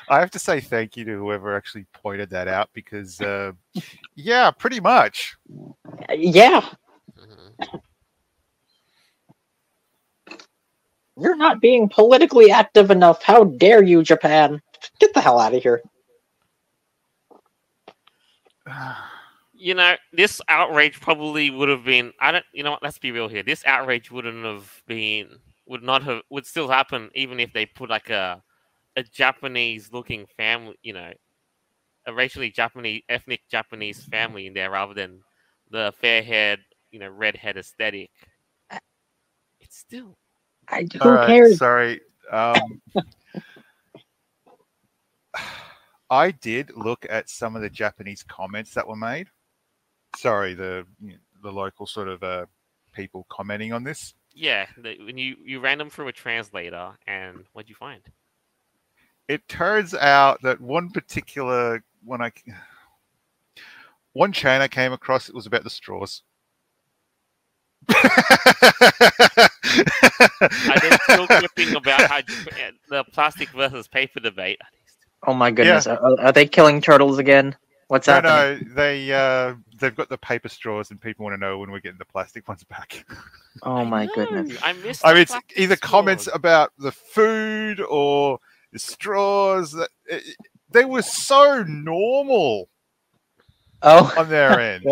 [0.08, 3.52] I have to say thank you to whoever actually pointed that out because, uh,
[4.14, 5.36] yeah, pretty much.
[6.10, 6.68] Yeah,
[7.18, 7.54] Mhm.
[11.18, 13.22] you're not being politically active enough.
[13.22, 14.60] How dare you, Japan?
[15.00, 15.82] Get the hell out of here.
[19.54, 22.12] You know, this outrage probably would have been.
[22.20, 22.44] I don't.
[22.52, 22.82] You know what?
[22.82, 23.42] Let's be real here.
[23.42, 25.38] This outrage wouldn't have been.
[25.66, 26.22] Would not have.
[26.30, 28.42] Would still happen even if they put like a
[28.96, 30.76] a Japanese looking family.
[30.82, 31.12] You know,
[32.06, 35.20] a racially Japanese, ethnic Japanese family in there rather than
[35.70, 38.10] the fair haired, you know, red head aesthetic.
[39.60, 40.18] It's still.
[40.68, 41.58] I, who All right, cares?
[41.58, 42.00] sorry.
[42.30, 42.80] Um,
[46.10, 49.28] I did look at some of the Japanese comments that were made.
[50.16, 50.86] Sorry, the
[51.42, 52.46] the local sort of uh,
[52.92, 54.14] people commenting on this.
[54.34, 58.02] Yeah, the, when you you ran them through a translator, and what'd you find?
[59.28, 62.32] It turns out that one particular one I
[64.12, 66.22] one chain I came across it was about the straws.
[67.88, 67.94] Are
[70.80, 74.60] they still quipping about how eh, the plastic versus paper debate?
[75.26, 77.56] Oh my goodness, are, are they killing turtles again?
[77.88, 78.68] What's No, happening?
[78.68, 81.80] no, they uh, they've got the paper straws, and people want to know when we're
[81.80, 83.04] getting the plastic ones back.
[83.62, 84.58] Oh my know, goodness.
[84.62, 85.04] I missed.
[85.04, 88.38] I mean, it's plastic either comments about the food or
[88.72, 89.72] the straws.
[89.72, 90.36] That it,
[90.70, 92.68] they were so normal
[93.82, 94.84] Oh, on their end.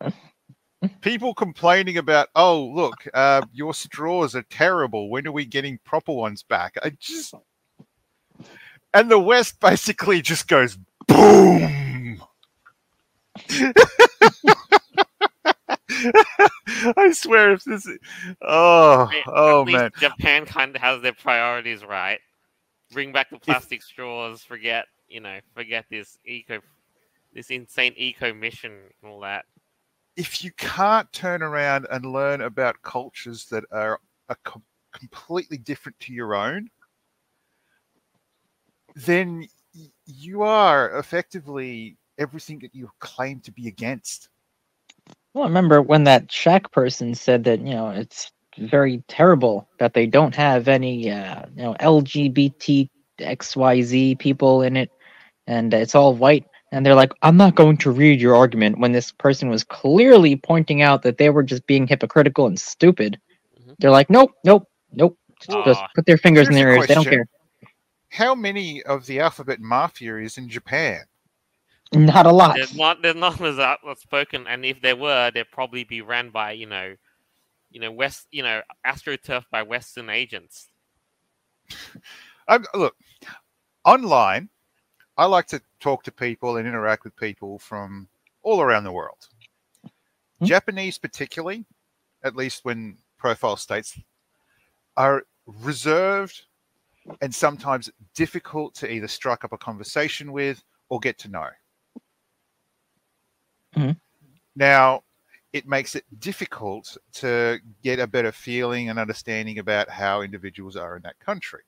[1.02, 5.10] People complaining about, oh look, uh, your straws are terrible.
[5.10, 6.74] When are we getting proper ones back?
[6.82, 7.34] I just
[8.94, 11.85] and the West basically just goes boom.
[16.96, 17.88] I swear, if this,
[18.42, 22.20] oh, oh man, Japan kind of has their priorities right.
[22.92, 24.42] Bring back the plastic straws.
[24.42, 26.60] Forget, you know, forget this eco,
[27.34, 29.44] this insane eco mission and all that.
[30.16, 35.98] if you can't turn around and learn about cultures that are, are com- completely different
[36.00, 36.68] to your own,
[38.94, 39.46] then
[40.06, 44.28] you are effectively everything that you claim to be against.
[45.34, 49.92] Well, I remember when that Shaq person said that you know it's very terrible that
[49.94, 54.90] they don't have any uh, you know LGBT XYZ people in it,
[55.46, 56.44] and it's all white.
[56.72, 60.36] And they're like, I'm not going to read your argument when this person was clearly
[60.36, 63.18] pointing out that they were just being hypocritical and stupid.
[63.60, 63.76] Mhm.
[63.78, 65.16] They're like, nope, nope, nope.
[65.40, 65.88] Just Aw.
[65.94, 66.88] put their fingers in their a ears.
[66.88, 67.28] They don't care.
[68.10, 71.04] How many of the alphabet mafia is in Japan?
[71.92, 72.56] Not a lot.
[72.56, 76.52] There's not there's not as outspoken, and if there were, they'd probably be ran by
[76.52, 76.96] you know,
[77.70, 80.68] you know West, you know AstroTurf by Western agents.
[82.48, 82.94] Um, look,
[83.84, 84.48] online,
[85.16, 88.06] I like to talk to people and interact with people from
[88.44, 89.26] all around the world.
[90.38, 90.44] Hmm.
[90.44, 91.64] Japanese, particularly,
[92.22, 93.98] at least when profile states,
[94.96, 96.42] are reserved
[97.20, 101.48] and sometimes difficult to either strike up a conversation with or get to know.
[103.76, 103.96] Mhm.
[104.56, 105.02] Now,
[105.52, 110.96] it makes it difficult to get a better feeling and understanding about how individuals are
[110.96, 111.62] in that country.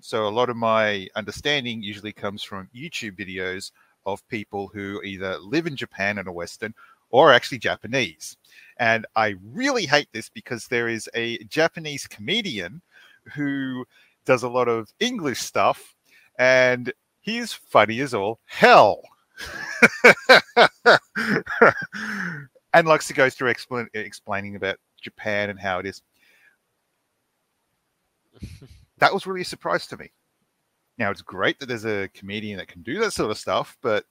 [0.00, 3.72] So, a lot of my understanding usually comes from YouTube videos
[4.06, 6.74] of people who either live in Japan and are Western
[7.10, 8.36] or actually Japanese.
[8.78, 12.82] And I really hate this because there is a Japanese comedian
[13.34, 13.86] who
[14.26, 15.94] does a lot of English stuff
[16.38, 19.02] and he's funny as all hell.
[22.72, 26.02] and likes to go through explan- explaining about Japan and how it is.
[28.98, 30.10] that was really a surprise to me.
[30.98, 34.04] Now, it's great that there's a comedian that can do that sort of stuff, but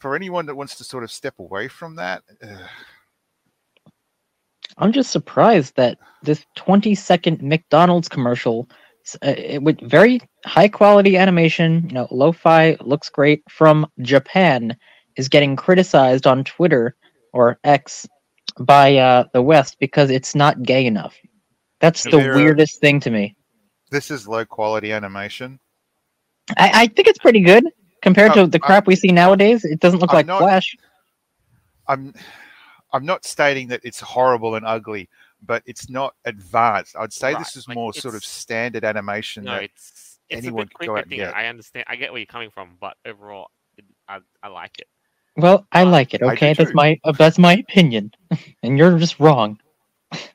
[0.00, 2.66] for anyone that wants to sort of step away from that, uh,
[4.78, 8.76] I'm just surprised that this 20 second McDonald's commercial s-
[9.24, 14.76] uh, it- with very high quality animation, you know, lo-fi looks great from Japan
[15.16, 16.96] is getting criticized on Twitter
[17.32, 18.06] or X
[18.60, 21.16] by uh, the West because it's not gay enough.
[21.80, 23.34] That's the There- weirdest thing to me.
[23.90, 25.58] this is low quality animation.
[26.56, 27.64] I, I think it's pretty good
[28.02, 29.64] compared Oh, to the I- crap we see nowadays.
[29.64, 30.74] It doesn't look I'm like not- Flash.
[31.88, 32.14] I'm
[32.92, 35.08] I'm not stating that it's horrible and ugly,
[35.46, 36.96] but it's not advanced.
[36.98, 39.46] I'd say Right, this is like, more sort of standard animation.
[39.46, 41.34] No, that, it's it's anyone a bit could go quick get.
[41.34, 41.86] I understand.
[41.88, 44.88] I get where you're coming from, but overall, it, I I like it.
[45.36, 46.22] Well, I Uh, like it.
[46.22, 46.74] Okay, that's too.
[46.74, 48.12] my uh, that's my opinion,
[48.62, 49.58] and you're just wrong.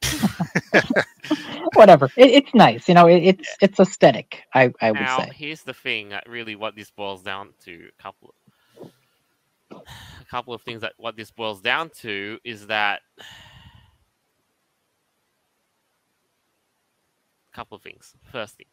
[1.74, 2.12] Whatever.
[2.18, 3.08] It, it's nice, you know.
[3.08, 4.44] It, it's it's aesthetic.
[4.56, 5.32] I I would now, say.
[5.32, 6.10] here's the thing.
[6.10, 8.36] That really, what this boils down to, a couple, of
[10.22, 13.02] a couple of things that what this boils down to is that,
[17.58, 18.14] couple of things.
[18.32, 18.68] First thing,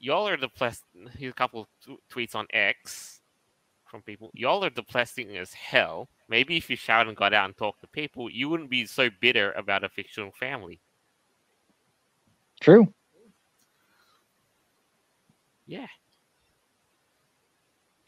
[0.00, 0.84] y'all are depressed.
[1.16, 3.20] Here's a couple of t- tweets on X
[3.86, 4.30] from people.
[4.34, 6.08] Y'all are depressing as hell.
[6.28, 9.10] Maybe if you shout and got out and talked to people, you wouldn't be so
[9.20, 10.80] bitter about a fictional family.
[12.60, 12.92] True.
[15.66, 15.86] Yeah.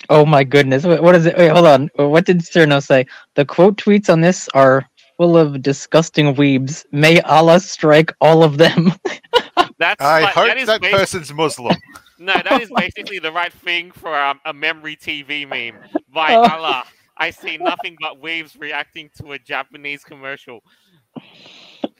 [0.09, 0.85] Oh my goodness.
[0.85, 1.39] What is it?
[1.39, 1.91] Wait, hold on.
[1.95, 3.07] What did Cerno say?
[3.37, 4.89] The quote tweets on this are
[5.21, 6.87] full of disgusting weebs.
[6.93, 8.91] May Allah strike all of them.
[9.79, 11.77] That's I like, hope that is that basi- person's Muslim.
[12.23, 15.81] No, that is basically the right thing for um, a memory TV meme.
[16.13, 16.43] By Oh.
[16.43, 16.85] Allah,
[17.17, 20.61] I see nothing but waves reacting to a Japanese commercial.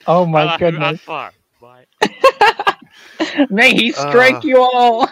[0.05, 1.01] oh my Allahu goodness.
[1.07, 1.31] Akbar.
[1.59, 1.85] Bye.
[3.49, 4.41] May he strike Uh.
[4.43, 5.09] you all.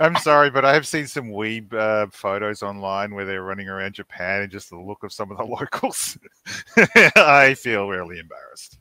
[0.00, 3.94] I'm sorry, but I have seen some weeb uh, photos online where they're running around
[3.94, 6.18] Japan and just the look of some of the locals.
[7.16, 8.78] I feel really embarrassed.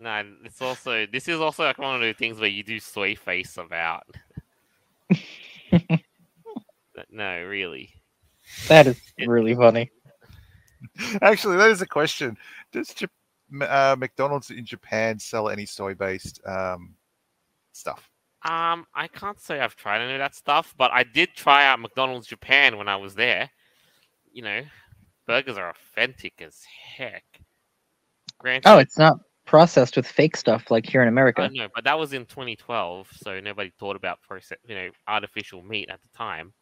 [0.00, 3.14] No, it's also this is also like one of the things where you do soy
[3.14, 4.06] face about.
[7.10, 7.90] No, really.
[8.68, 9.90] That is really funny.
[11.22, 12.36] Actually, that is a question.
[12.72, 13.08] Does Jap-
[13.62, 16.94] uh, McDonald's in Japan sell any soy-based um,
[17.72, 18.09] stuff?
[18.44, 21.80] Um, I can't say I've tried any of that stuff, but I did try out
[21.80, 23.50] McDonald's Japan when I was there.
[24.32, 24.62] You know,
[25.26, 27.24] burgers are authentic as heck.
[28.38, 31.48] Granted, Oh, it's not processed with fake stuff like here in I America.
[31.48, 35.88] know, but that was in 2012, so nobody thought about process, you know, artificial meat
[35.90, 36.52] at the time.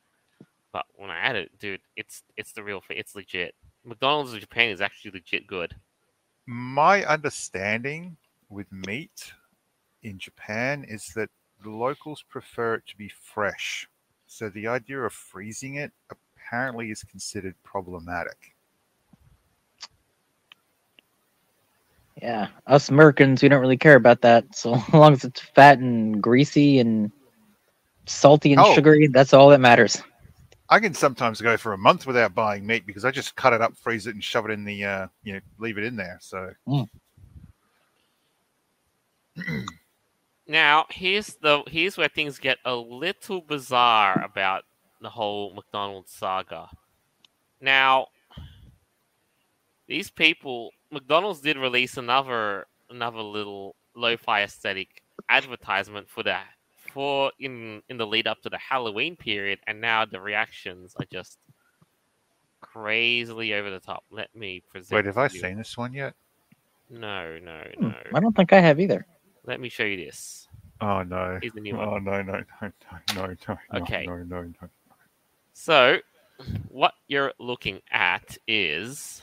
[0.73, 2.99] But when I had it, dude, it's it's the real thing.
[2.99, 3.55] It's legit.
[3.85, 5.75] McDonald's in Japan is actually legit good.
[6.47, 8.17] My understanding
[8.49, 9.33] with meat
[10.03, 11.31] in Japan is that
[11.63, 13.89] the locals prefer it to be fresh.
[14.27, 18.55] So the idea of freezing it apparently is considered problematic.
[22.21, 24.45] Yeah, us Americans, we don't really care about that.
[24.55, 27.11] So long as it's fat and greasy and
[28.07, 28.75] salty and Oh.
[28.75, 30.03] sugary, that's all that matters.
[30.71, 33.63] I can sometimes go for a month without buying meat because I just cut it
[33.63, 36.19] up, freeze it, and shove it in the, uh, you know, leave it in there.
[36.21, 36.53] So
[40.49, 44.64] Now, here's the here's where things get a little bizarre about
[45.01, 46.68] the whole McDonald's saga.
[47.61, 48.07] Now,
[49.86, 56.46] these people, McDonald's did release another another little lo-fi aesthetic advertisement for that
[56.94, 61.07] for in in the lead up to the Halloween period, and now the reactions are
[61.12, 61.38] just
[62.62, 64.03] crazily over the top.
[64.11, 64.96] Let me present.
[64.96, 66.14] wait, have I you- seen this one yet?
[66.90, 67.94] No, no, Hmm, no.
[68.14, 69.07] I don't think I have either.
[69.49, 70.46] Let me show you this.
[70.82, 71.38] Oh no!
[71.40, 71.88] Here's the new oh, one.
[71.88, 72.72] Oh no no no
[73.14, 73.80] no no no.
[73.80, 74.05] Okay.
[74.07, 74.42] No no no.
[74.42, 74.68] no.
[75.55, 76.01] So,
[76.68, 79.22] what you're looking at is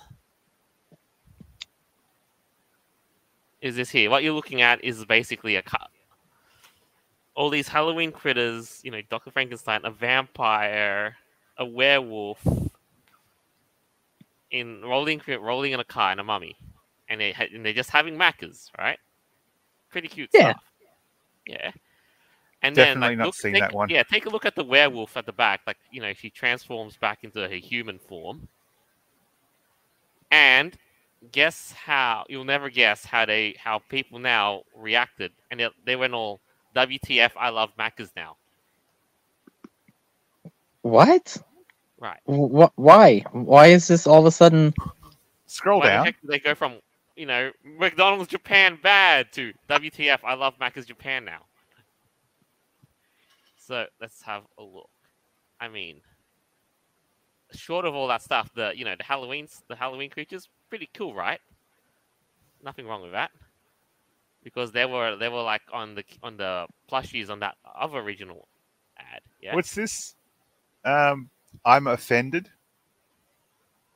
[3.62, 4.10] is this here?
[4.10, 5.92] What you're looking at is basically a cut.
[7.36, 11.18] All these Halloween critters, you know, Doctor Frankenstein, a vampire,
[11.58, 12.44] a werewolf,
[14.50, 16.58] in rolling rolling in a car and a mummy,
[17.10, 18.98] and they and they're just having Macca's, right?
[19.96, 20.50] Pretty cute Yeah.
[20.50, 20.64] stuff.
[21.46, 21.72] Yeah.
[22.62, 23.88] And Definitely then, like, not look, seen take- that one.
[23.88, 25.62] Yeah, take a look at the werewolf at the back.
[25.66, 28.50] Like, you know, she transforms back into her human form.
[30.32, 30.78] And
[31.32, 32.26] guess how?
[32.28, 36.42] You'll never guess how they how people now reacted, and they, they went all
[36.76, 37.32] WTF?
[37.38, 38.36] I love Macca's now.
[40.82, 41.38] What?
[42.00, 42.20] Right.
[42.26, 43.20] Wh- why?
[43.32, 44.74] Why is this all of a sudden?
[45.46, 46.06] Scroll Why the down.
[46.08, 46.82] heck did they go from
[47.16, 50.20] you know McDonald's Japan bad to WTF?
[50.24, 51.42] I love Macca's Japan now.
[53.58, 54.90] So let's have a look.
[55.60, 56.02] I mean,
[57.54, 61.14] short of all that stuff, the you know the Halloween's the Halloween creatures pretty cool,
[61.14, 61.40] right?
[62.64, 63.32] Nothing wrong with that.
[64.44, 68.48] Because they were they were like on the on the plushies on that other original
[68.98, 69.22] ad.
[69.42, 69.56] Yeah.
[69.56, 70.16] What's this?
[70.84, 71.30] Um,
[71.64, 72.50] I'm offended.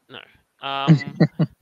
[0.09, 0.19] No.
[0.61, 1.17] Um.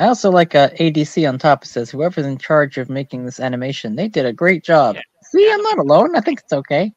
[0.00, 1.62] I also like uh, ADC on top.
[1.62, 4.96] It says whoever's in charge of making this animation, they did a great job.
[4.96, 5.02] Yeah.
[5.24, 5.48] See.
[5.52, 6.16] I'm not alone.
[6.16, 6.90] I think it's okay.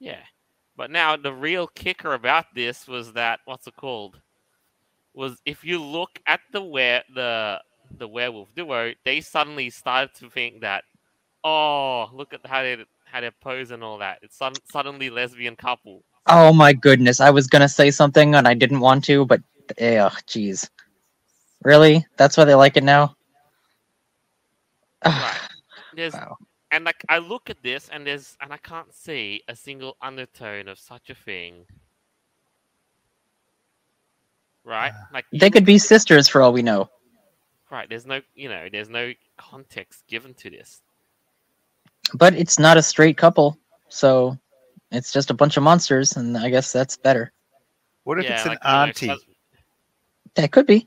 [0.00, 0.18] Yeah.
[0.76, 4.20] But now the real kicker about this was that what's it called?
[5.14, 7.60] Was if you look at the were the
[7.96, 10.82] the werewolf duo, they suddenly started to think that,
[11.44, 14.18] oh, look at how they how they pose and all that.
[14.22, 16.02] It's sudden, suddenly lesbian couple.
[16.26, 17.20] Oh my goodness!
[17.20, 19.40] I was gonna say something and I didn't want to, but
[19.80, 20.68] ugh, jeez.
[21.64, 22.04] Really?
[22.16, 23.16] That's why they like it now?
[25.04, 25.40] Right.
[25.94, 26.36] There's Wow.
[26.70, 30.68] and like I look at this and there's and I can't see a single undertone
[30.68, 31.66] of such a thing.
[34.64, 34.92] Right?
[34.92, 36.88] Uh, like They could be sisters for all we know.
[37.70, 37.88] Right.
[37.88, 40.80] There's no you know, there's no context given to this.
[42.14, 43.58] But it's not a straight couple,
[43.88, 44.36] so
[44.90, 47.32] it's just a bunch of monsters, and I guess that's better.
[48.04, 49.06] What if yeah, it's an like, you know, auntie?
[49.08, 49.24] sus-
[50.34, 50.86] That could be.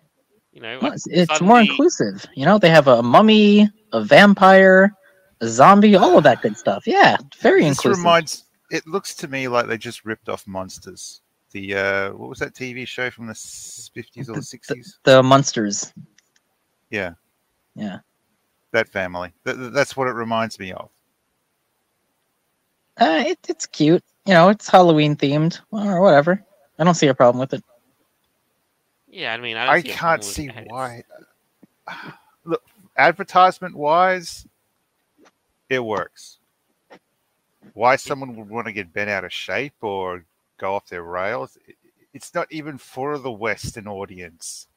[0.56, 2.26] You know, Well, like it's it's more inclusive.
[2.34, 4.94] You know, they have a mummy, a vampire,
[5.42, 6.88] a zombie, all of that good stuff.
[6.88, 7.98] Yeah, very This inclusive.
[8.00, 8.46] reminds.
[8.72, 11.22] It looks to me like they just ripped off monsters.
[11.52, 13.34] The uh, what was that TV show from the
[13.94, 14.98] fifties or The- the sixties?
[15.04, 15.94] the monsters.
[16.90, 17.12] Yeah,
[17.76, 18.00] Yeah.
[18.72, 19.34] that family.
[19.46, 20.90] Th- th- that's what it reminds me of.
[22.98, 24.04] Uh, it, it's cute.
[24.26, 26.42] You know, it's Halloween themed or whatever.
[26.80, 27.64] I don't see a problem with it.
[29.16, 30.68] Yeah, I mean, I, I see can't see that.
[30.68, 31.04] Why.
[32.44, 32.62] Look,
[32.98, 34.46] advertisement wise,
[35.70, 36.40] it works.
[37.74, 40.26] Why someone would want to get bent out of shape or
[40.58, 41.58] go off their rails?
[42.14, 44.68] It's not even for the Western audience.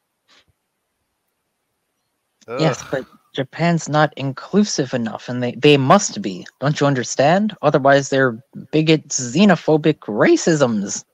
[2.47, 6.47] Yes, but Japan's not inclusive enough, and they, they must be.
[6.61, 7.55] Don't you understand?
[7.61, 11.05] Otherwise, they're bigot, xenophobic racisms.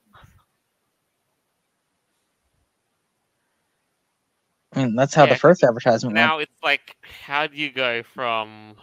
[4.75, 6.25] I mean, that's how Yeah, the first advertisement went.
[6.25, 8.77] Now it's like, how do you go from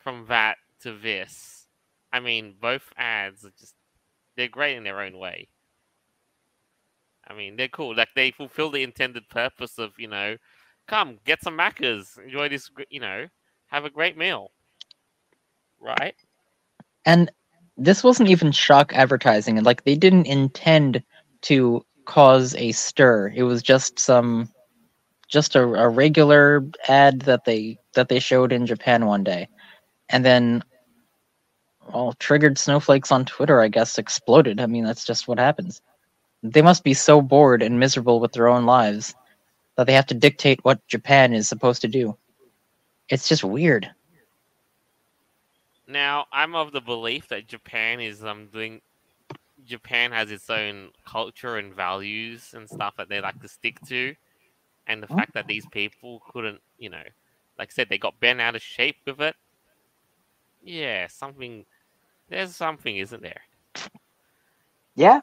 [0.00, 1.66] from that to this?
[2.12, 3.74] I mean, both ads are just
[4.36, 5.48] they're great in their own way.
[7.28, 7.96] I mean, they're cool.
[7.96, 10.36] Like they fulfill the intended purpose of you know,
[10.88, 13.26] come get some Macca's, enjoy this, you know,
[13.68, 14.52] have a great meal,
[15.80, 16.16] right?
[17.06, 17.30] And
[17.76, 21.02] this wasn't even shock advertising, and like they didn't intend
[21.42, 23.32] to cause a stir.
[23.34, 24.50] It was just some,
[25.34, 29.48] just a, a regular ad that they that they showed in Japan one day,
[30.08, 30.62] and then,
[31.92, 33.60] well, triggered snowflakes on Twitter.
[33.60, 34.60] I guess exploded.
[34.60, 35.82] I mean, that's just what happens.
[36.44, 39.14] They must be so bored and miserable with their own lives
[39.76, 42.16] that they have to dictate what Japan is supposed to do.
[43.08, 43.90] It's just weird.
[45.86, 48.20] Now, I'm of the belief that Japan is
[48.52, 48.80] doing.
[49.66, 54.14] Japan has its own culture and values and stuff that they like to stick to,
[54.86, 57.02] and the fact that these people couldn't, you know,
[57.58, 59.34] like I said, they got bent out of shape with it.
[60.62, 61.64] Yeah, something.
[62.28, 63.42] There's something, isn't there?
[64.94, 65.20] Yeah.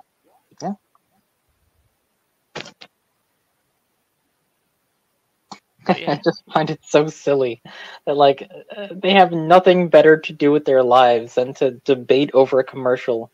[5.86, 6.12] But yeah.
[6.14, 7.62] I just find it so silly
[8.06, 12.32] that like uh, they have nothing better to do with their lives than to debate
[12.34, 13.32] over a commercial,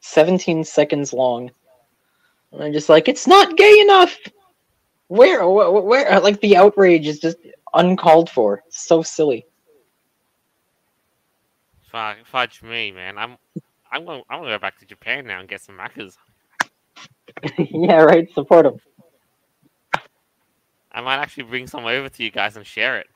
[0.00, 1.50] 17 seconds long.
[2.52, 4.16] And I'm just like, it's not gay enough.
[5.12, 6.20] Where, where, where?
[6.20, 7.36] Like the outrage is just
[7.74, 8.62] uncalled for.
[8.70, 9.44] So silly.
[11.90, 13.18] Fuck, fudge me, man.
[13.18, 13.36] I'm,
[13.92, 14.22] I'm going.
[14.30, 16.16] I'm gonna go back to Japan now and get some Macca's.
[17.58, 18.32] yeah, right.
[18.32, 18.78] Support them.
[20.92, 23.08] I might actually bring some over to you guys and share it.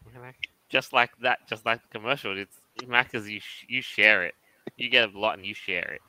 [0.68, 2.36] just like that, just like the commercial.
[2.36, 3.26] It's Macca's.
[3.26, 4.34] You you share it.
[4.76, 6.02] You get a lot and you share it.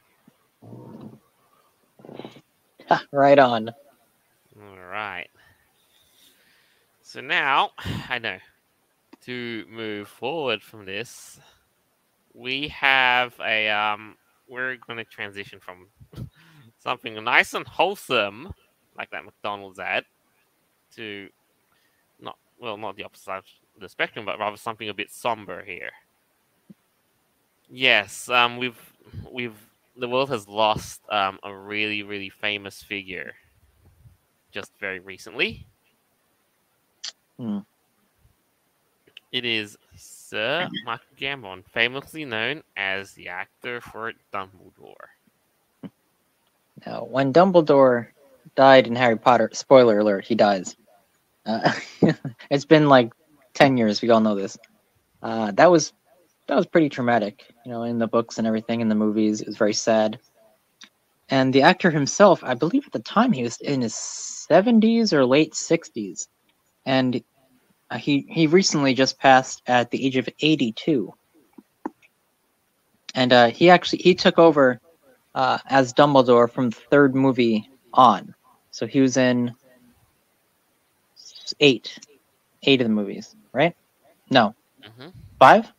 [3.13, 3.69] right on.
[3.69, 5.29] All right.
[7.17, 7.71] So now
[8.09, 8.37] I know
[9.21, 11.39] to move forward from this,
[12.35, 14.15] we have a um.
[14.47, 15.87] We're going to transition from
[16.77, 18.53] something nice and wholesome,
[18.95, 20.05] like that McDonald's ad,
[20.95, 21.27] to
[22.19, 25.65] not well, not the opposite side of the spectrum, but rather something a bit somber
[25.65, 25.89] here.
[27.67, 28.93] Yes, um, we've
[29.31, 29.57] we've
[29.95, 33.33] the world has lost um, a really really famous figure
[34.51, 35.65] just very recently.
[37.37, 37.59] Hmm.
[39.31, 45.09] It is Sir Michael Gambon, famously known as the actor for Dumbledore.
[46.85, 48.07] Now, when Dumbledore
[48.55, 50.75] died in Harry Potter, spoiler alert, he dies.
[51.45, 51.73] Uh,
[52.49, 53.11] it's been like
[53.53, 54.01] ten years.
[54.01, 54.57] We all know this.
[55.21, 55.93] Uh, that was
[56.47, 57.45] that was pretty traumatic.
[57.65, 60.19] You know, in the books and everything, in the movies, it was very sad.
[61.29, 65.25] And the actor himself, I believe at the time he was in his seventies or
[65.25, 66.27] late sixties,
[66.87, 67.21] and
[67.91, 71.13] uh, he he recently just passed at the age of eighty two.
[73.13, 74.79] And uh, he actually he took over
[75.35, 78.33] uh, as Dumbledore from the third movie on.
[78.71, 79.55] So he was in
[81.59, 81.99] eight,
[82.63, 83.75] eight of the movies, right?
[84.29, 85.09] No, hmm
[85.39, 85.71] five,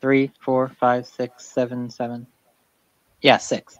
[0.00, 2.26] three, four, five, six, seven, seven.
[3.22, 3.78] Yeah, six.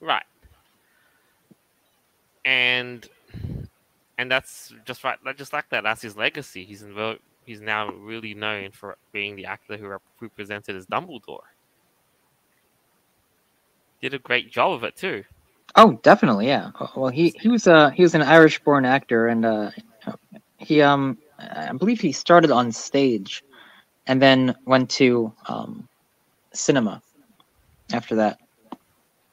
[0.00, 0.24] Right.
[2.46, 3.06] And
[4.18, 5.18] and that's just right.
[5.36, 6.64] Just like that, that's his legacy.
[6.64, 11.40] He's in, he's now really known for being the actor who represented as Dumbledore.
[14.00, 15.24] Did a great job of it too.
[15.74, 16.70] Oh, definitely, yeah.
[16.96, 19.70] Well, he he was uh he was an Irish-born actor, and uh,
[20.58, 23.42] he um I believe he started on stage,
[24.06, 25.88] and then went to um
[26.54, 27.02] cinema
[27.92, 28.38] after that.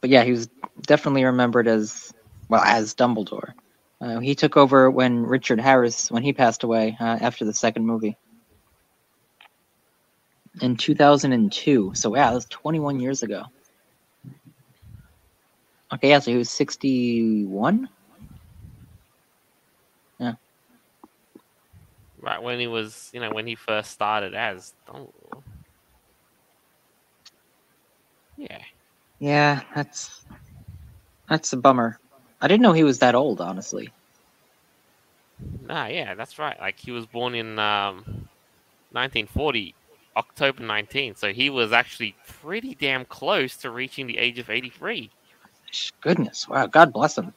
[0.02, 0.50] But yeah, he was
[0.82, 2.13] definitely remembered as
[2.54, 3.54] well as Dumbledore.
[4.00, 7.84] Uh, he took over when Richard Harris when he passed away uh, after the second
[7.84, 8.16] movie
[10.62, 11.94] in 2002.
[11.96, 13.46] So yeah, that was 21 years ago.
[15.92, 17.90] Okay, yeah, so he was 61.
[20.20, 20.34] Yeah.
[22.22, 25.42] Right when he was, you know, when he first started as Dumbledore.
[28.38, 28.62] Yeah.
[29.18, 30.24] Yeah, that's
[31.28, 32.00] that's a bummer.
[32.44, 33.94] I didn't know he was that old, honestly.
[35.70, 36.60] Ah, yeah, that's right.
[36.60, 38.30] Like he was born in um,
[38.92, 39.76] 1940,
[40.18, 41.16] October 19.
[41.16, 45.12] So he was actually pretty damn close to reaching the age of 83.
[46.02, 47.34] Goodness, wow, God bless him.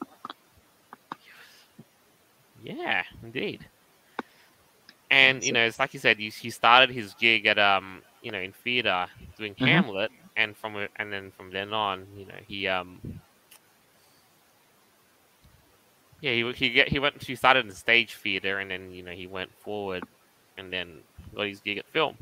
[2.62, 3.66] Yeah, indeed.
[5.10, 8.32] And you know, it's like you said, he, he started his gig at um, you
[8.32, 9.06] know, in theater
[9.38, 9.84] doing Mhm.
[9.84, 13.00] Hamlet, and from and then from then on, you know, he um,
[16.26, 19.12] yeah, he he get he went he started in stage theater, and then you know
[19.12, 20.04] he went forward,
[20.58, 21.02] and then
[21.34, 22.16] got his gig at film.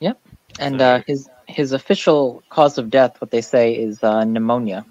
[0.00, 0.18] Yep,
[0.58, 4.84] and So- uh, his his official cause of death, what they say, is uh, pneumonia.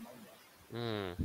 [0.74, 1.16] Mm.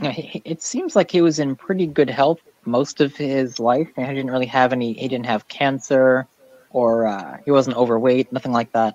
[0.00, 3.88] He- he- It seems like he was in pretty good health most of his life.
[3.96, 4.92] and He didn't really have any.
[4.94, 6.26] He didn't have cancer,
[6.70, 8.94] or uh, he wasn't overweight, nothing like that.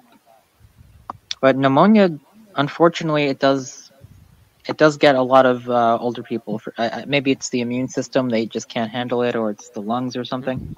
[1.42, 2.10] But pneumonia,
[2.56, 3.81] unfortunately, it does.
[4.68, 6.60] It does get a lot of uh, older people.
[6.60, 9.82] For, uh, maybe it's the immune system; they just can't handle it, or it's the
[9.82, 10.76] lungs or something.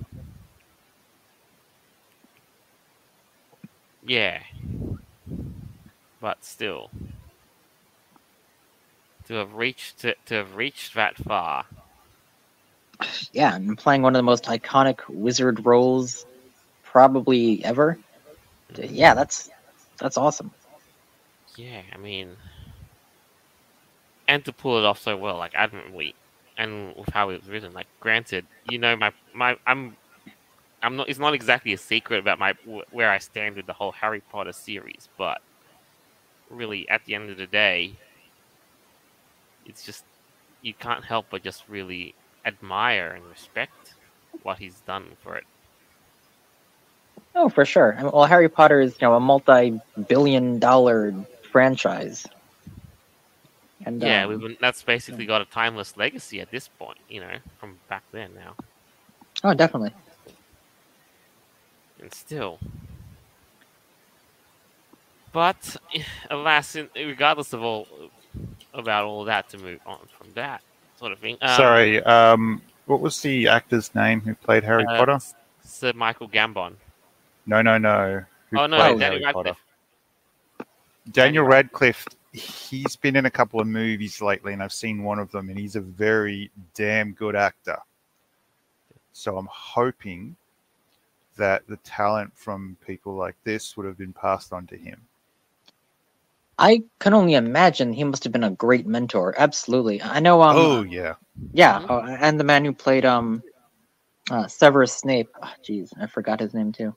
[4.06, 4.40] Yeah.
[6.22, 6.90] But still.
[9.28, 11.66] To have reached to, to have reached that far.
[13.32, 16.26] Yeah, and playing one of the most iconic wizard roles
[16.84, 17.98] probably ever.
[18.78, 19.50] Yeah, that's
[20.00, 20.52] that's awesome.
[21.56, 22.36] Yeah, I mean
[24.28, 26.16] and to pull it off so well, like admirably
[26.58, 29.96] and with how it was written, like granted, you know my my I'm
[30.82, 32.54] I'm not it's not exactly a secret about my
[32.92, 35.40] where I stand with the whole Harry Potter series, but
[36.50, 37.94] really at the end of the day
[39.66, 40.04] it's just
[40.62, 42.14] you can't help but just really
[42.46, 43.96] admire and respect
[44.44, 45.46] what he's done for it.
[47.36, 47.98] Oh, for sure.
[48.02, 51.14] Well, Harry Potter is you know a multi-billion-dollar
[51.52, 52.26] franchise,
[53.86, 57.22] and Yeah, um, we've been, that's basically got a timeless legacy at this point, you
[57.22, 58.56] know, from back then now.
[59.44, 59.94] oh, definitely.
[62.02, 62.60] And still.
[65.32, 65.78] But
[66.30, 67.88] alas, in, regardless of all
[68.74, 70.62] about all that, to move on from that
[71.00, 71.38] sort of thing.
[71.42, 75.20] Um, Sorry, um, what was the actor's name who played Harry uh, Potter?
[75.64, 76.74] Sir Michael Gambon.
[77.46, 78.24] No, no, no.
[78.52, 79.50] Who Oh no, played Danny Harry Potter?
[79.50, 79.58] Radcliffe.
[81.12, 82.08] Daniel Radcliffe.
[82.34, 85.58] He's been in a couple of movies lately, and I've seen one of them, and
[85.58, 87.78] he's a very damn good actor.
[89.14, 90.36] So I'm hoping
[91.38, 95.00] that the talent from people like this would have been passed on to him.
[96.58, 99.34] I can only imagine he must have been a great mentor.
[99.38, 100.02] Absolutely.
[100.02, 100.42] I know.
[100.42, 101.16] Um, oh yeah,
[101.52, 103.42] yeah, oh, and the man who played um,
[104.30, 105.30] uh, Severus Snape.
[105.42, 106.96] Oh, Jeez, I forgot his name too.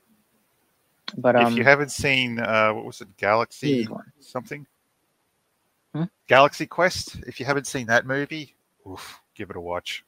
[1.16, 3.88] But um, if you haven't seen, uh, what was it, Galaxy
[4.20, 4.66] something?
[5.96, 6.04] Hmm?
[6.28, 7.16] Galaxy Quest.
[7.26, 8.54] If you haven't seen that movie,
[8.86, 10.04] oof, give it a watch.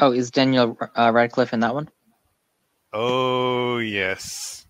[0.00, 1.88] oh, is Daniel uh, Radcliffe in that one?
[2.92, 4.66] Oh yes.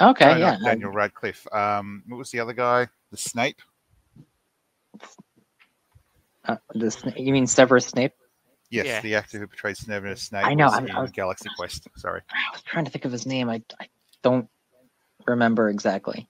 [0.00, 0.50] Okay, No, yeah.
[0.52, 1.46] not Daniel Radcliffe.
[1.52, 2.86] Um, what was the other guy?
[3.10, 3.60] The Snape.
[6.44, 8.12] Uh, the Sna- you mean Severus Snape?
[8.70, 9.00] Yes, Yeah.
[9.00, 10.44] the actor who portrays Severus Snape.
[10.46, 11.86] I know, was I'm- in I was- Galaxy Quest.
[11.96, 12.20] Sorry.
[12.30, 13.48] I was trying to think of his name.
[13.50, 13.88] I, I
[14.22, 14.48] don't
[15.26, 16.28] remember exactly.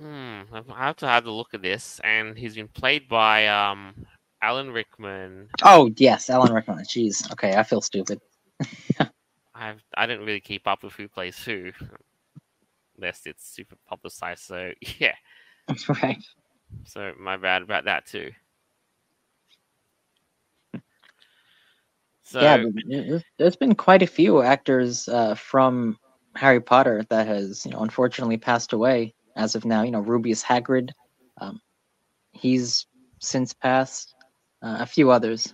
[0.00, 0.42] Hmm.
[0.72, 3.94] I have to have a look at this, and he's been played by um
[4.42, 5.48] Alan Rickman.
[5.62, 6.84] Oh yes, Alan Rickman.
[6.84, 7.30] Jeez.
[7.32, 8.20] Okay, I feel stupid.
[9.54, 11.72] I've I didn't really keep up with who plays who,
[12.96, 14.42] unless it's super publicized.
[14.44, 15.14] So yeah.
[15.68, 16.22] That's right.
[16.86, 18.30] So my bad about that too.
[22.24, 25.98] So yeah, there- there's been quite a few actors uh, from
[26.36, 29.82] Harry Potter that has, you know, unfortunately passed away as of now.
[29.82, 30.90] You know, Rubeus Hagrid,
[31.40, 31.60] um,
[32.32, 32.86] he's
[33.20, 34.14] since passed.
[34.62, 35.52] Uh, a few others.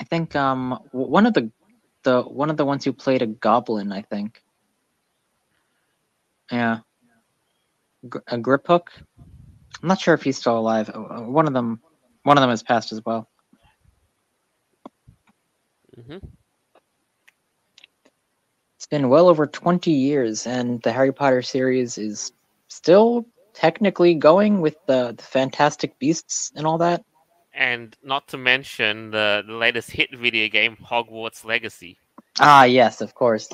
[0.00, 1.50] I think um, one of the
[2.04, 3.92] the one of the ones who played a goblin.
[3.92, 4.42] I think.
[6.50, 6.80] Yeah.
[8.28, 8.88] A Griphook.
[9.82, 10.90] I'm not sure if he's still alive.
[10.90, 11.80] Uh, uh, One of them,
[12.24, 13.28] one of them has passed as well.
[15.96, 16.41] hmm
[18.82, 22.32] It's been well over 20 years, and the Harry Potter series is
[22.66, 23.24] still
[23.54, 27.04] technically going with the, the Fantastic Beasts and all that.
[27.54, 31.96] and not to mention the, the latest hit video game, Hogwarts Legacy.
[32.40, 33.48] Ah, yes, of course.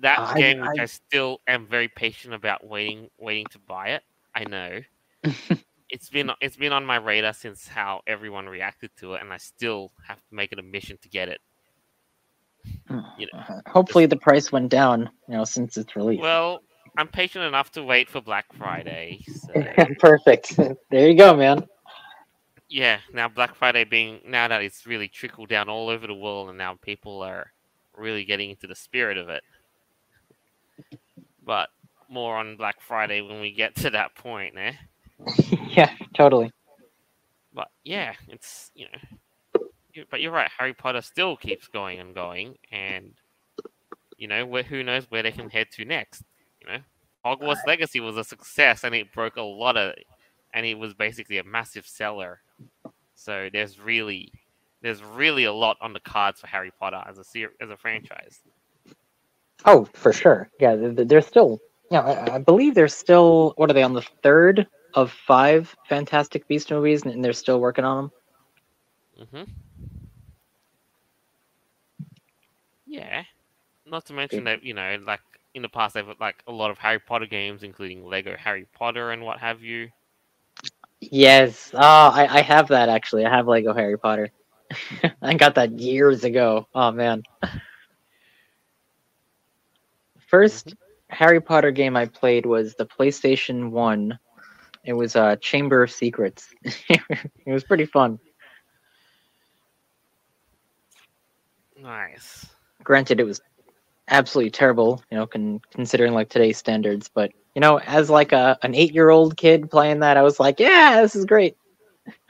[0.00, 3.90] That I- game, which I- I still am very patient about waiting, waiting to buy
[3.90, 4.02] it.
[4.34, 4.80] I know
[5.90, 9.36] it's been it's been on my radar since how everyone reacted to it, and I
[9.36, 11.40] still have to make it a mission to get it.
[13.18, 16.20] You Uh, Hopefully, the price went down, you know, since its release.
[16.20, 16.62] Well,
[16.96, 19.20] I'm patient enough to wait for Black Friday.
[19.26, 19.52] So
[19.98, 20.56] Perfect.
[20.90, 21.66] there you go, man.
[22.68, 26.48] yeah, now Black Friday being now that it's really trickled down all over the world,
[26.48, 27.52] and now people are
[27.96, 29.42] really getting into the spirit of it.
[31.44, 31.68] But
[32.08, 34.72] more on Black Friday when we get to that point, eh?
[35.68, 36.52] yeah, totally.
[37.54, 39.17] But yeah, it's you know, you-
[40.10, 40.50] but you're right.
[40.58, 43.12] Harry Potter still keeps going and going, and
[44.16, 46.22] you know, where who knows where they can head to next.
[46.60, 46.78] You know,
[47.24, 49.94] Hogwarts Legacy was a success, and it broke a lot of,
[50.54, 52.40] and it was basically a massive seller.
[53.14, 54.32] So there's really,
[54.82, 57.76] there's really a lot on the cards for Harry Potter as a ser- as a
[57.76, 58.40] franchise.
[59.64, 60.48] Oh, for sure.
[60.60, 61.58] Yeah, th- th- there's still,
[61.90, 66.46] yeah, I, I believe there's still, what are they, on the third of five Fantastic
[66.48, 68.10] Beast movies, and they're still working on
[69.16, 69.26] them?
[69.30, 69.42] hmm
[72.88, 73.24] Yeah.
[73.86, 75.20] Not to mention that, you know, like
[75.54, 79.10] in the past they've like a lot of Harry Potter games, including Lego Harry Potter
[79.12, 79.90] and what have you.
[81.00, 81.70] Yes.
[81.74, 83.24] Oh, I, I have that actually.
[83.24, 84.30] I have Lego Harry Potter.
[85.22, 86.66] I got that years ago.
[86.74, 87.22] Oh man.
[90.32, 90.74] 1st
[91.10, 94.18] Harry Potter game I played was the PlayStation One.
[94.84, 96.48] It was uh, Chamber of Secrets.
[96.62, 98.18] it was pretty fun.
[101.80, 102.46] Nice.
[102.88, 103.42] Granted, it was
[104.08, 107.10] absolutely terrible, you know, con- considering like today's standards.
[107.12, 110.40] But you know, as like a an eight year old kid playing that, I was
[110.40, 111.54] like, yeah, this is great.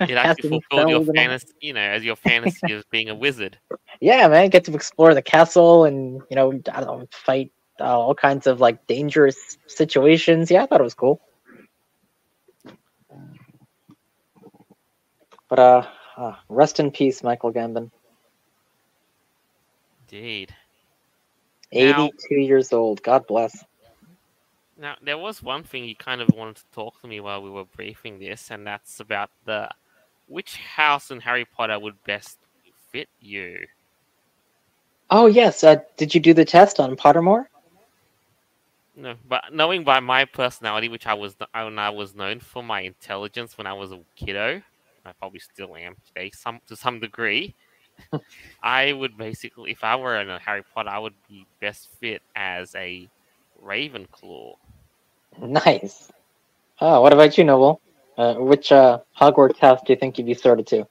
[0.01, 3.09] It actually fulfilled your spells and all- fantasy, you know, as your fantasy of being
[3.09, 3.57] a wizard.
[4.01, 7.97] yeah, man, get to explore the castle and you know, I don't know, fight uh,
[7.97, 10.51] all kinds of like dangerous situations.
[10.51, 11.21] Yeah, I thought it was cool.
[15.49, 15.87] But uh,
[16.17, 17.93] uh rest in peace, Michael Gambon.
[20.11, 20.55] Indeed.
[21.73, 23.03] Now- Eighty-two years old.
[23.03, 23.65] God bless.
[24.81, 27.51] Now, there was one thing you kind of wanted to talk to me while we
[27.51, 29.69] were briefing this, and that's about the
[30.29, 32.39] which house in Harry Potter would best
[32.91, 33.67] fit you.
[35.11, 35.65] Oh yes.
[35.65, 37.47] Uh, did you do the test on Pottermore?
[38.95, 43.57] No, but knowing by my personality, which I was I was known for my intelligence
[43.59, 44.61] when I was a kiddo,
[45.05, 47.55] I probably still am today, some to some degree.
[48.63, 52.23] I would basically, if I were in a Harry Potter, I would be best fit
[52.35, 53.09] as a
[53.65, 54.55] Ravenclaw.
[55.41, 56.11] Nice.
[56.81, 57.81] Oh, what about you, Noble?
[58.17, 60.87] Uh, which uh, Hogwarts house do you think you'd be sorted to?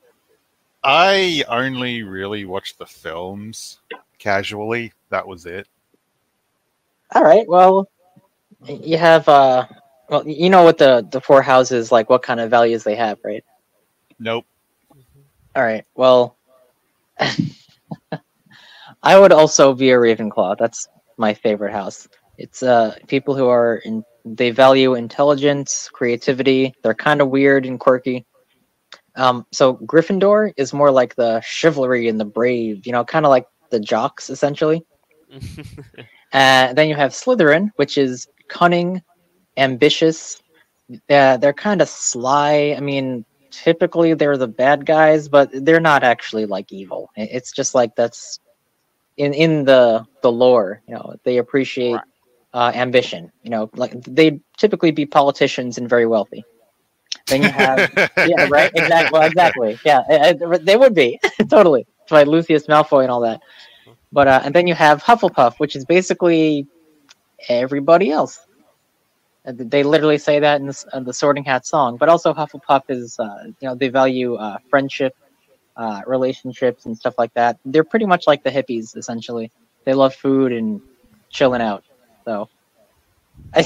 [0.84, 3.80] I only really watched the films
[4.20, 4.93] casually.
[5.10, 5.68] That was it.
[7.14, 7.47] All right.
[7.47, 7.89] Well,
[8.66, 9.66] you have uh,
[10.10, 13.20] well, you know what the the four houses like, what kind of values they have,
[13.24, 13.43] right?
[14.20, 14.45] Nope.
[15.55, 15.86] All right.
[15.95, 16.36] Well,
[19.03, 20.57] I would also be a Ravenclaw.
[20.57, 20.88] That's
[21.18, 22.07] my favorite house.
[22.38, 26.74] It's uh people who are in they value intelligence, creativity.
[26.84, 28.26] They're kind of weird and quirky.
[29.15, 33.30] Um, so Gryffindor is more like the chivalry and the brave, you know, kind of
[33.30, 34.86] like the jocks essentially.
[36.34, 39.01] uh, then you have Slytherin, which is cunning,
[39.57, 40.41] ambitious.
[41.09, 42.76] Uh, they're kind of sly.
[42.78, 47.10] I mean, typically they're the bad guys, but they're not actually like evil.
[47.16, 48.39] It's just like that's
[49.18, 50.82] in in the the lore.
[50.88, 52.04] You know, they appreciate right.
[52.54, 53.32] uh, ambition.
[53.43, 56.43] You know, like they typically be politicians and very wealthy.
[57.28, 61.20] Then you have yeah, right, exactly, well, exactly, yeah, they would be
[61.50, 61.86] totally.
[62.04, 63.41] It's like Lucius Malfoy and all that.
[64.12, 66.66] But uh, and then you have Hufflepuff, which is basically
[67.50, 68.47] everybody else.
[69.48, 71.95] They literally say that in the, uh, the Sorting Hat song.
[71.98, 75.16] But also Hufflepuff is, uh, you know, they value uh, friendship,
[75.78, 77.58] uh, relationships, and stuff like that.
[77.64, 79.50] They're pretty much like the hippies, essentially.
[79.86, 80.82] They love food and
[81.30, 81.86] chilling out.
[82.26, 82.50] So,
[83.56, 83.64] I,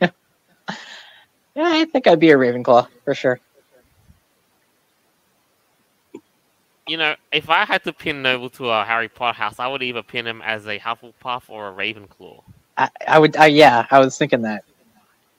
[0.00, 0.10] yeah,
[1.56, 3.40] I think I'd be a Ravenclaw for sure.
[6.86, 9.82] You know, if I had to pin Noble to a Harry Potter house, I would
[9.82, 12.42] either pin him as a Hufflepuff or a Ravenclaw.
[12.78, 14.64] I, I would, I, yeah, I was thinking that.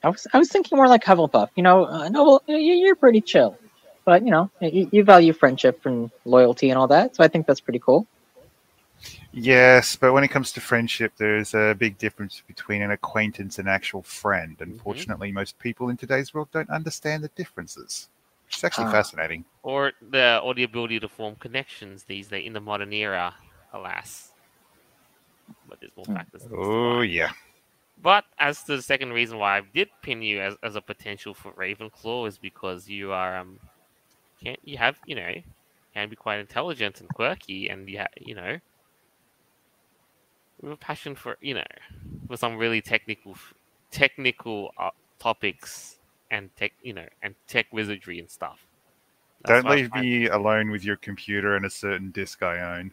[0.03, 1.49] I was I was thinking more like Hufflepuff.
[1.55, 3.57] You know, uh, Noble, you're pretty chill,
[4.05, 7.15] but you know, you, you value friendship and loyalty and all that.
[7.15, 8.07] So I think that's pretty cool.
[9.33, 13.69] Yes, but when it comes to friendship, there's a big difference between an acquaintance and
[13.69, 14.57] actual friend.
[14.57, 14.71] Mm-hmm.
[14.71, 15.35] Unfortunately, mm-hmm.
[15.35, 18.09] most people in today's world don't understand the differences,
[18.49, 18.91] It's actually Ah.
[18.91, 19.45] fascinating.
[19.63, 23.33] Or the or the ability to form connections these days in the modern era,
[23.71, 24.31] alas.
[25.69, 26.43] But there's more factors.
[26.43, 27.31] than Oh yeah.
[28.01, 31.33] But as to the second reason why I did pin you as, as a potential
[31.33, 33.59] for Ravenclaw is because you are um
[34.43, 35.31] can you have you know
[35.93, 38.57] can be quite intelligent and quirky and you ha- you know
[40.61, 41.63] with a passion for you know
[42.27, 43.35] for some really technical
[43.91, 44.89] technical uh,
[45.19, 45.97] topics
[46.31, 48.59] and tech you know and tech wizardry and stuff.
[49.43, 52.41] That's Don't why I leave find- me alone with your computer and a certain disc
[52.43, 52.91] I own.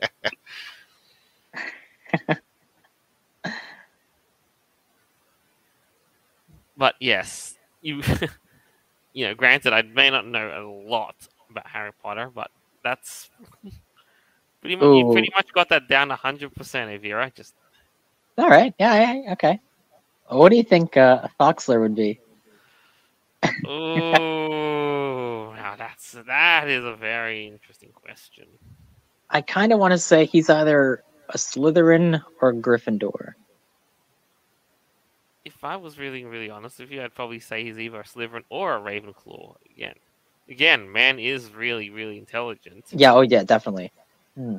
[6.77, 8.01] but yes, you
[9.13, 11.15] you know, granted, I may not know a lot
[11.49, 12.51] about Harry Potter, but
[12.83, 13.29] that's
[14.61, 17.33] pretty much you pretty much got that down hundred percent, Aeveirra.
[17.33, 17.55] Just
[18.37, 19.59] All right, yeah, yeah, okay.
[20.29, 22.19] What do you think uh, a Foxler would be?
[23.65, 28.45] oh, now that's that is a very interesting question.
[29.29, 33.33] I kind of want to say he's either a Slytherin or a Gryffindor.
[35.45, 38.43] If I was really really honest with you, I'd probably say he's either a Slytherin
[38.49, 39.55] or a Ravenclaw.
[39.75, 39.95] Again,
[40.49, 42.85] again, man is really really intelligent.
[42.91, 43.91] Yeah, oh yeah, definitely.
[44.35, 44.57] Hmm.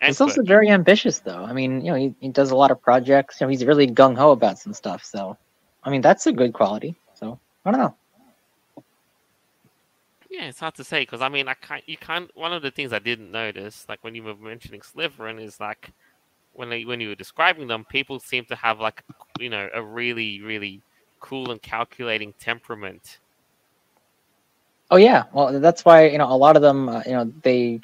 [0.00, 1.44] and he's also very ambitious, though.
[1.44, 3.40] I mean, you know, he, he does a lot of projects.
[3.40, 5.04] You know, he's really gung ho about some stuff.
[5.04, 5.36] So,
[5.82, 6.94] I mean, that's a good quality.
[7.14, 7.94] So, I don't know.
[10.34, 11.88] Yeah, it's hard to say because I mean, I can't.
[11.88, 12.28] You can't.
[12.34, 15.92] One of the things I didn't notice, like when you were mentioning Slytherin, is like
[16.54, 19.04] when they, when you were describing them, people seem to have like
[19.38, 20.82] you know a really really
[21.20, 23.20] cool and calculating temperament.
[24.90, 26.88] Oh yeah, well, that's why you know a lot of them.
[26.88, 27.80] Uh, you know, they,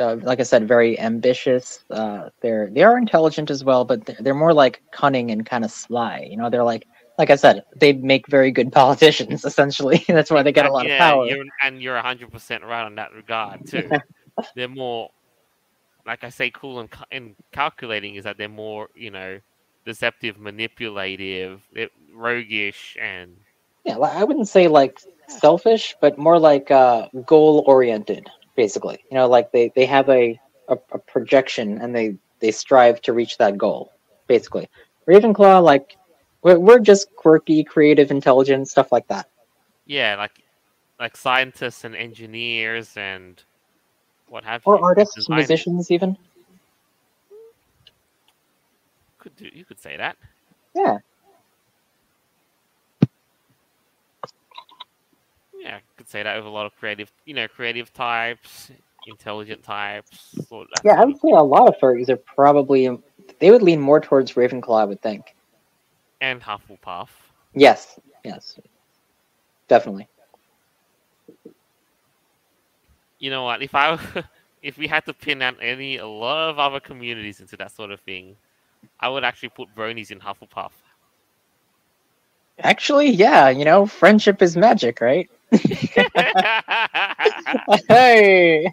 [0.00, 1.84] uh, like I said, very ambitious.
[1.88, 5.64] Uh, they're they are intelligent as well, but they're, they're more like cunning and kind
[5.64, 6.26] of sly.
[6.28, 6.84] You know, they're like,
[7.18, 9.44] like I said, they make very good politicians.
[9.44, 11.26] Essentially, that's why they get a lot yeah, of power.
[11.26, 13.90] You're, and you're hundred percent right on that regard too.
[14.56, 15.10] they're more,
[16.06, 18.14] like I say, cool and, and calculating.
[18.14, 19.40] Is that they're more you know
[19.84, 21.60] deceptive, manipulative,
[22.14, 23.36] roguish, and
[23.84, 28.28] Yeah, I wouldn't say like selfish, but more like uh, goal oriented.
[28.54, 33.00] Basically, you know, like they they have a, a a projection and they they strive
[33.02, 33.92] to reach that goal.
[34.28, 34.68] Basically,
[35.08, 35.97] Ravenclaw, like
[36.42, 39.28] we're we're just quirky, creative, intelligent stuff like that.
[39.86, 40.42] yeah, like
[41.00, 43.42] like scientists and engineers and
[44.28, 44.72] what have you.
[44.72, 45.48] Or artists, designers.
[45.48, 46.16] musicians, even.
[49.18, 49.48] could do.
[49.52, 50.16] You could say that.
[50.74, 50.98] Yeah.
[55.60, 58.70] Yeah, I could say that with a lot of creative, you know, creative types,
[59.08, 60.34] intelligent types.
[60.84, 62.88] Yeah, I would say a lot of furries are probably
[63.40, 65.34] they would lean more towards Ravenclaw, I would think.
[66.20, 67.08] And Hufflepuff.
[67.54, 68.58] Yes, yes,
[69.68, 70.08] definitely.
[73.18, 73.62] You know what?
[73.62, 73.98] If I,
[74.62, 77.90] if we had to pin down any a lot of other communities into that sort
[77.90, 78.36] of thing,
[79.00, 80.72] I would actually put bronies in Hufflepuff.
[82.60, 85.28] Actually, yeah, you know, friendship is magic, right?
[87.88, 88.72] hey,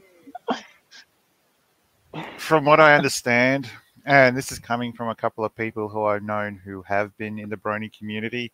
[2.38, 3.70] From what I understand,
[4.06, 7.40] and this is coming from a couple of people who I've known who have been
[7.40, 8.52] in the Brony community,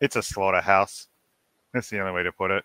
[0.00, 1.08] it's a slaughterhouse.
[1.72, 2.64] That's the only way to put it.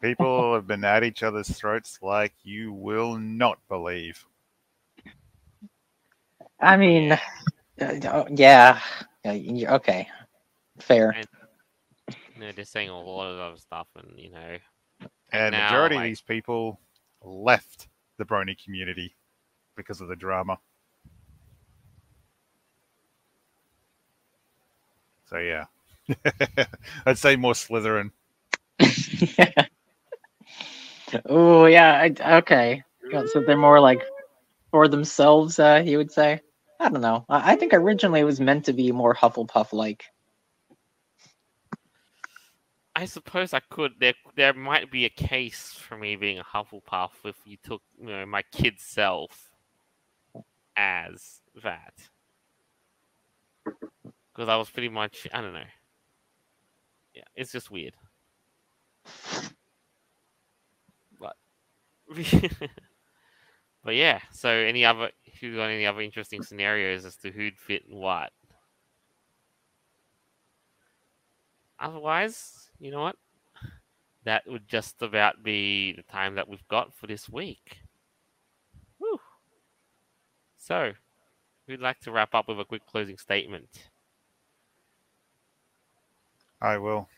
[0.00, 4.24] People have been at each other's throats like you will not believe.
[6.60, 7.18] I mean, uh,
[7.80, 8.80] uh, yeah,
[9.24, 10.08] yeah, okay,
[10.78, 11.10] fair.
[11.10, 11.28] And-
[12.34, 14.56] you know, they're saying a lot of other stuff, and you know,
[15.30, 16.80] And now, majority like- of these people
[17.22, 17.86] left
[18.18, 19.14] the Brony community
[19.76, 20.58] because of the drama.
[25.28, 25.64] So yeah,
[27.06, 28.10] I'd say more Slytherin.
[31.26, 32.82] oh yeah, I, okay.
[33.32, 34.02] So they're more like
[34.70, 36.40] for themselves, uh, you would say.
[36.80, 37.24] I don't know.
[37.28, 40.04] I, I think originally it was meant to be more Hufflepuff like.
[42.96, 43.92] I suppose I could.
[43.98, 48.06] There, there might be a case for me being a Hufflepuff if you took, you
[48.06, 49.53] know, my kid self
[50.76, 51.94] as that,
[54.32, 55.62] because I was pretty much, I don't know.
[57.14, 57.94] Yeah, it's just weird.
[61.18, 61.36] But,
[63.84, 64.20] but yeah.
[64.32, 65.10] So, any other?
[65.24, 68.32] If you got any other interesting scenarios as to who'd fit what?
[71.78, 73.16] Otherwise, you know what?
[74.24, 77.78] That would just about be the time that we've got for this week.
[80.68, 80.92] Whew.
[80.92, 80.92] So,
[81.68, 83.90] we'd like to wrap up with a quick closing statement.
[86.60, 87.08] I will.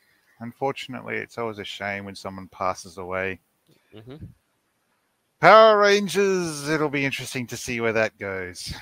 [0.40, 3.40] Unfortunately, it's always a shame when someone passes away.
[3.92, 4.16] hmm
[5.40, 8.74] Power Rangers, it'll be interesting to see where that goes.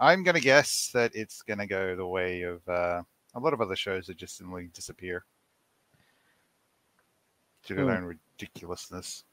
[0.00, 3.02] I'm going to guess that it's going to go the way of uh,
[3.34, 5.24] a lot of other shows that just simply disappear
[7.66, 7.86] due to Hmm.
[7.86, 8.04] their own
[8.38, 9.24] ridiculousness.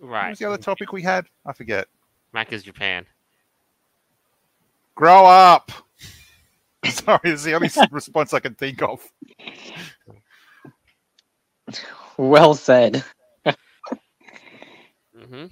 [0.00, 0.10] Right.
[0.10, 0.30] What Right.
[0.30, 1.28] was the other topic we had?
[1.46, 1.88] I forget.
[2.34, 3.06] Macca's Japan.
[4.94, 5.72] Grow up!
[6.84, 9.10] Sorry, it's the only response I can think of.
[12.16, 13.04] Well said.
[13.46, 15.46] mm-hmm.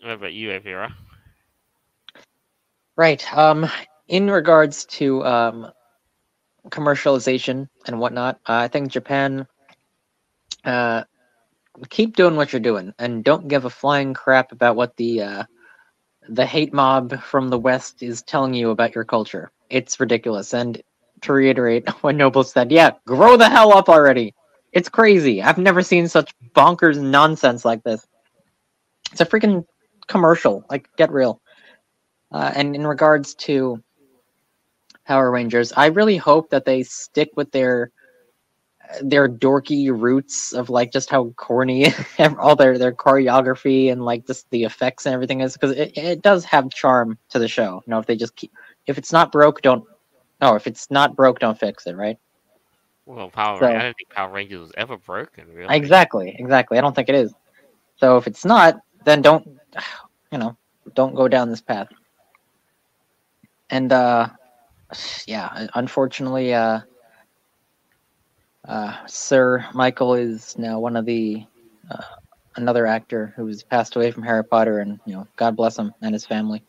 [0.00, 0.92] What about you, Aeveirra?
[2.96, 3.36] Right.
[3.36, 3.68] Um,
[4.08, 5.70] in regards to um,
[6.68, 9.46] commercialization and whatnot, uh, I think Japan.
[10.64, 11.04] Uh,
[11.90, 15.44] keep doing what you're doing, and don't give a flying crap about what the uh,
[16.28, 19.50] the hate mob from the West is telling you about your culture.
[19.70, 20.54] It's ridiculous.
[20.54, 20.82] And
[21.22, 24.34] to reiterate what Noble said, yeah, grow the hell up already.
[24.72, 25.42] It's crazy.
[25.42, 28.06] I've never seen such bonkers nonsense like this.
[29.12, 29.64] It's a freaking
[30.06, 30.64] commercial.
[30.68, 31.40] Like, get real.
[32.30, 33.82] Uh, and in regards to
[35.06, 37.90] Power Rangers, I really hope that they stick with their
[39.02, 41.86] their dorky roots of like just how corny
[42.38, 46.22] all their their choreography and like just the effects and everything is because it, it
[46.22, 47.82] does have charm to the show.
[47.86, 48.52] You know, if they just keep
[48.86, 49.84] if it's not broke, don't
[50.40, 52.18] no, if it's not broke, don't fix it, right?
[53.06, 53.60] Well, Power.
[53.60, 55.74] So- I don't think Power Rangers was ever broken, really.
[55.74, 56.78] Exactly, exactly.
[56.78, 57.32] I don't think it is.
[57.96, 59.46] So if it's not, then don't
[60.32, 60.56] you know,
[60.94, 61.88] don't go down this path.
[63.70, 64.28] And uh
[65.26, 66.80] yeah, unfortunately uh
[68.66, 71.44] uh Sir Michael is now one of the
[71.90, 72.02] uh,
[72.56, 76.14] another actor who's passed away from Harry Potter and you know, God bless him and
[76.14, 76.62] his family.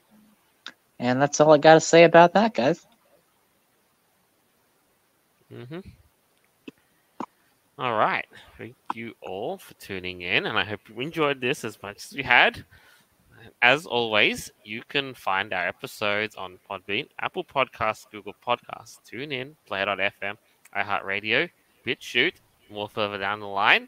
[0.99, 2.85] And that's all I got to say about that, guys.
[5.53, 5.79] Mm-hmm.
[7.79, 8.25] All right.
[8.57, 12.13] Thank you all for tuning in, and I hope you enjoyed this as much as
[12.15, 12.65] we had.
[13.61, 20.37] As always, you can find our episodes on Podbean, Apple Podcasts, Google Podcasts, TuneIn, Player.fm,
[20.75, 21.49] iHeartRadio,
[21.87, 22.35] BitChute,
[22.69, 23.87] more further down the line.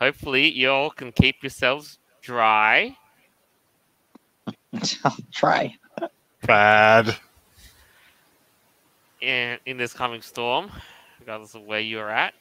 [0.00, 2.96] Hopefully, you all can keep yourselves dry
[5.04, 5.76] I'll try.
[6.46, 7.16] Bad.
[9.20, 10.70] in, in this coming storm,
[11.20, 12.34] regardless of where you're at.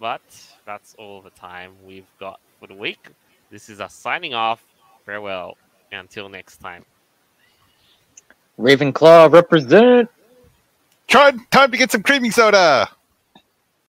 [0.00, 0.22] But
[0.64, 3.08] that's all the time we've got for the week.
[3.50, 4.64] This is us signing off.
[5.04, 5.56] Farewell.
[5.92, 6.84] Until next time.
[8.58, 10.08] Ravenclaw represent.
[11.06, 12.88] Try time to get some creaming soda.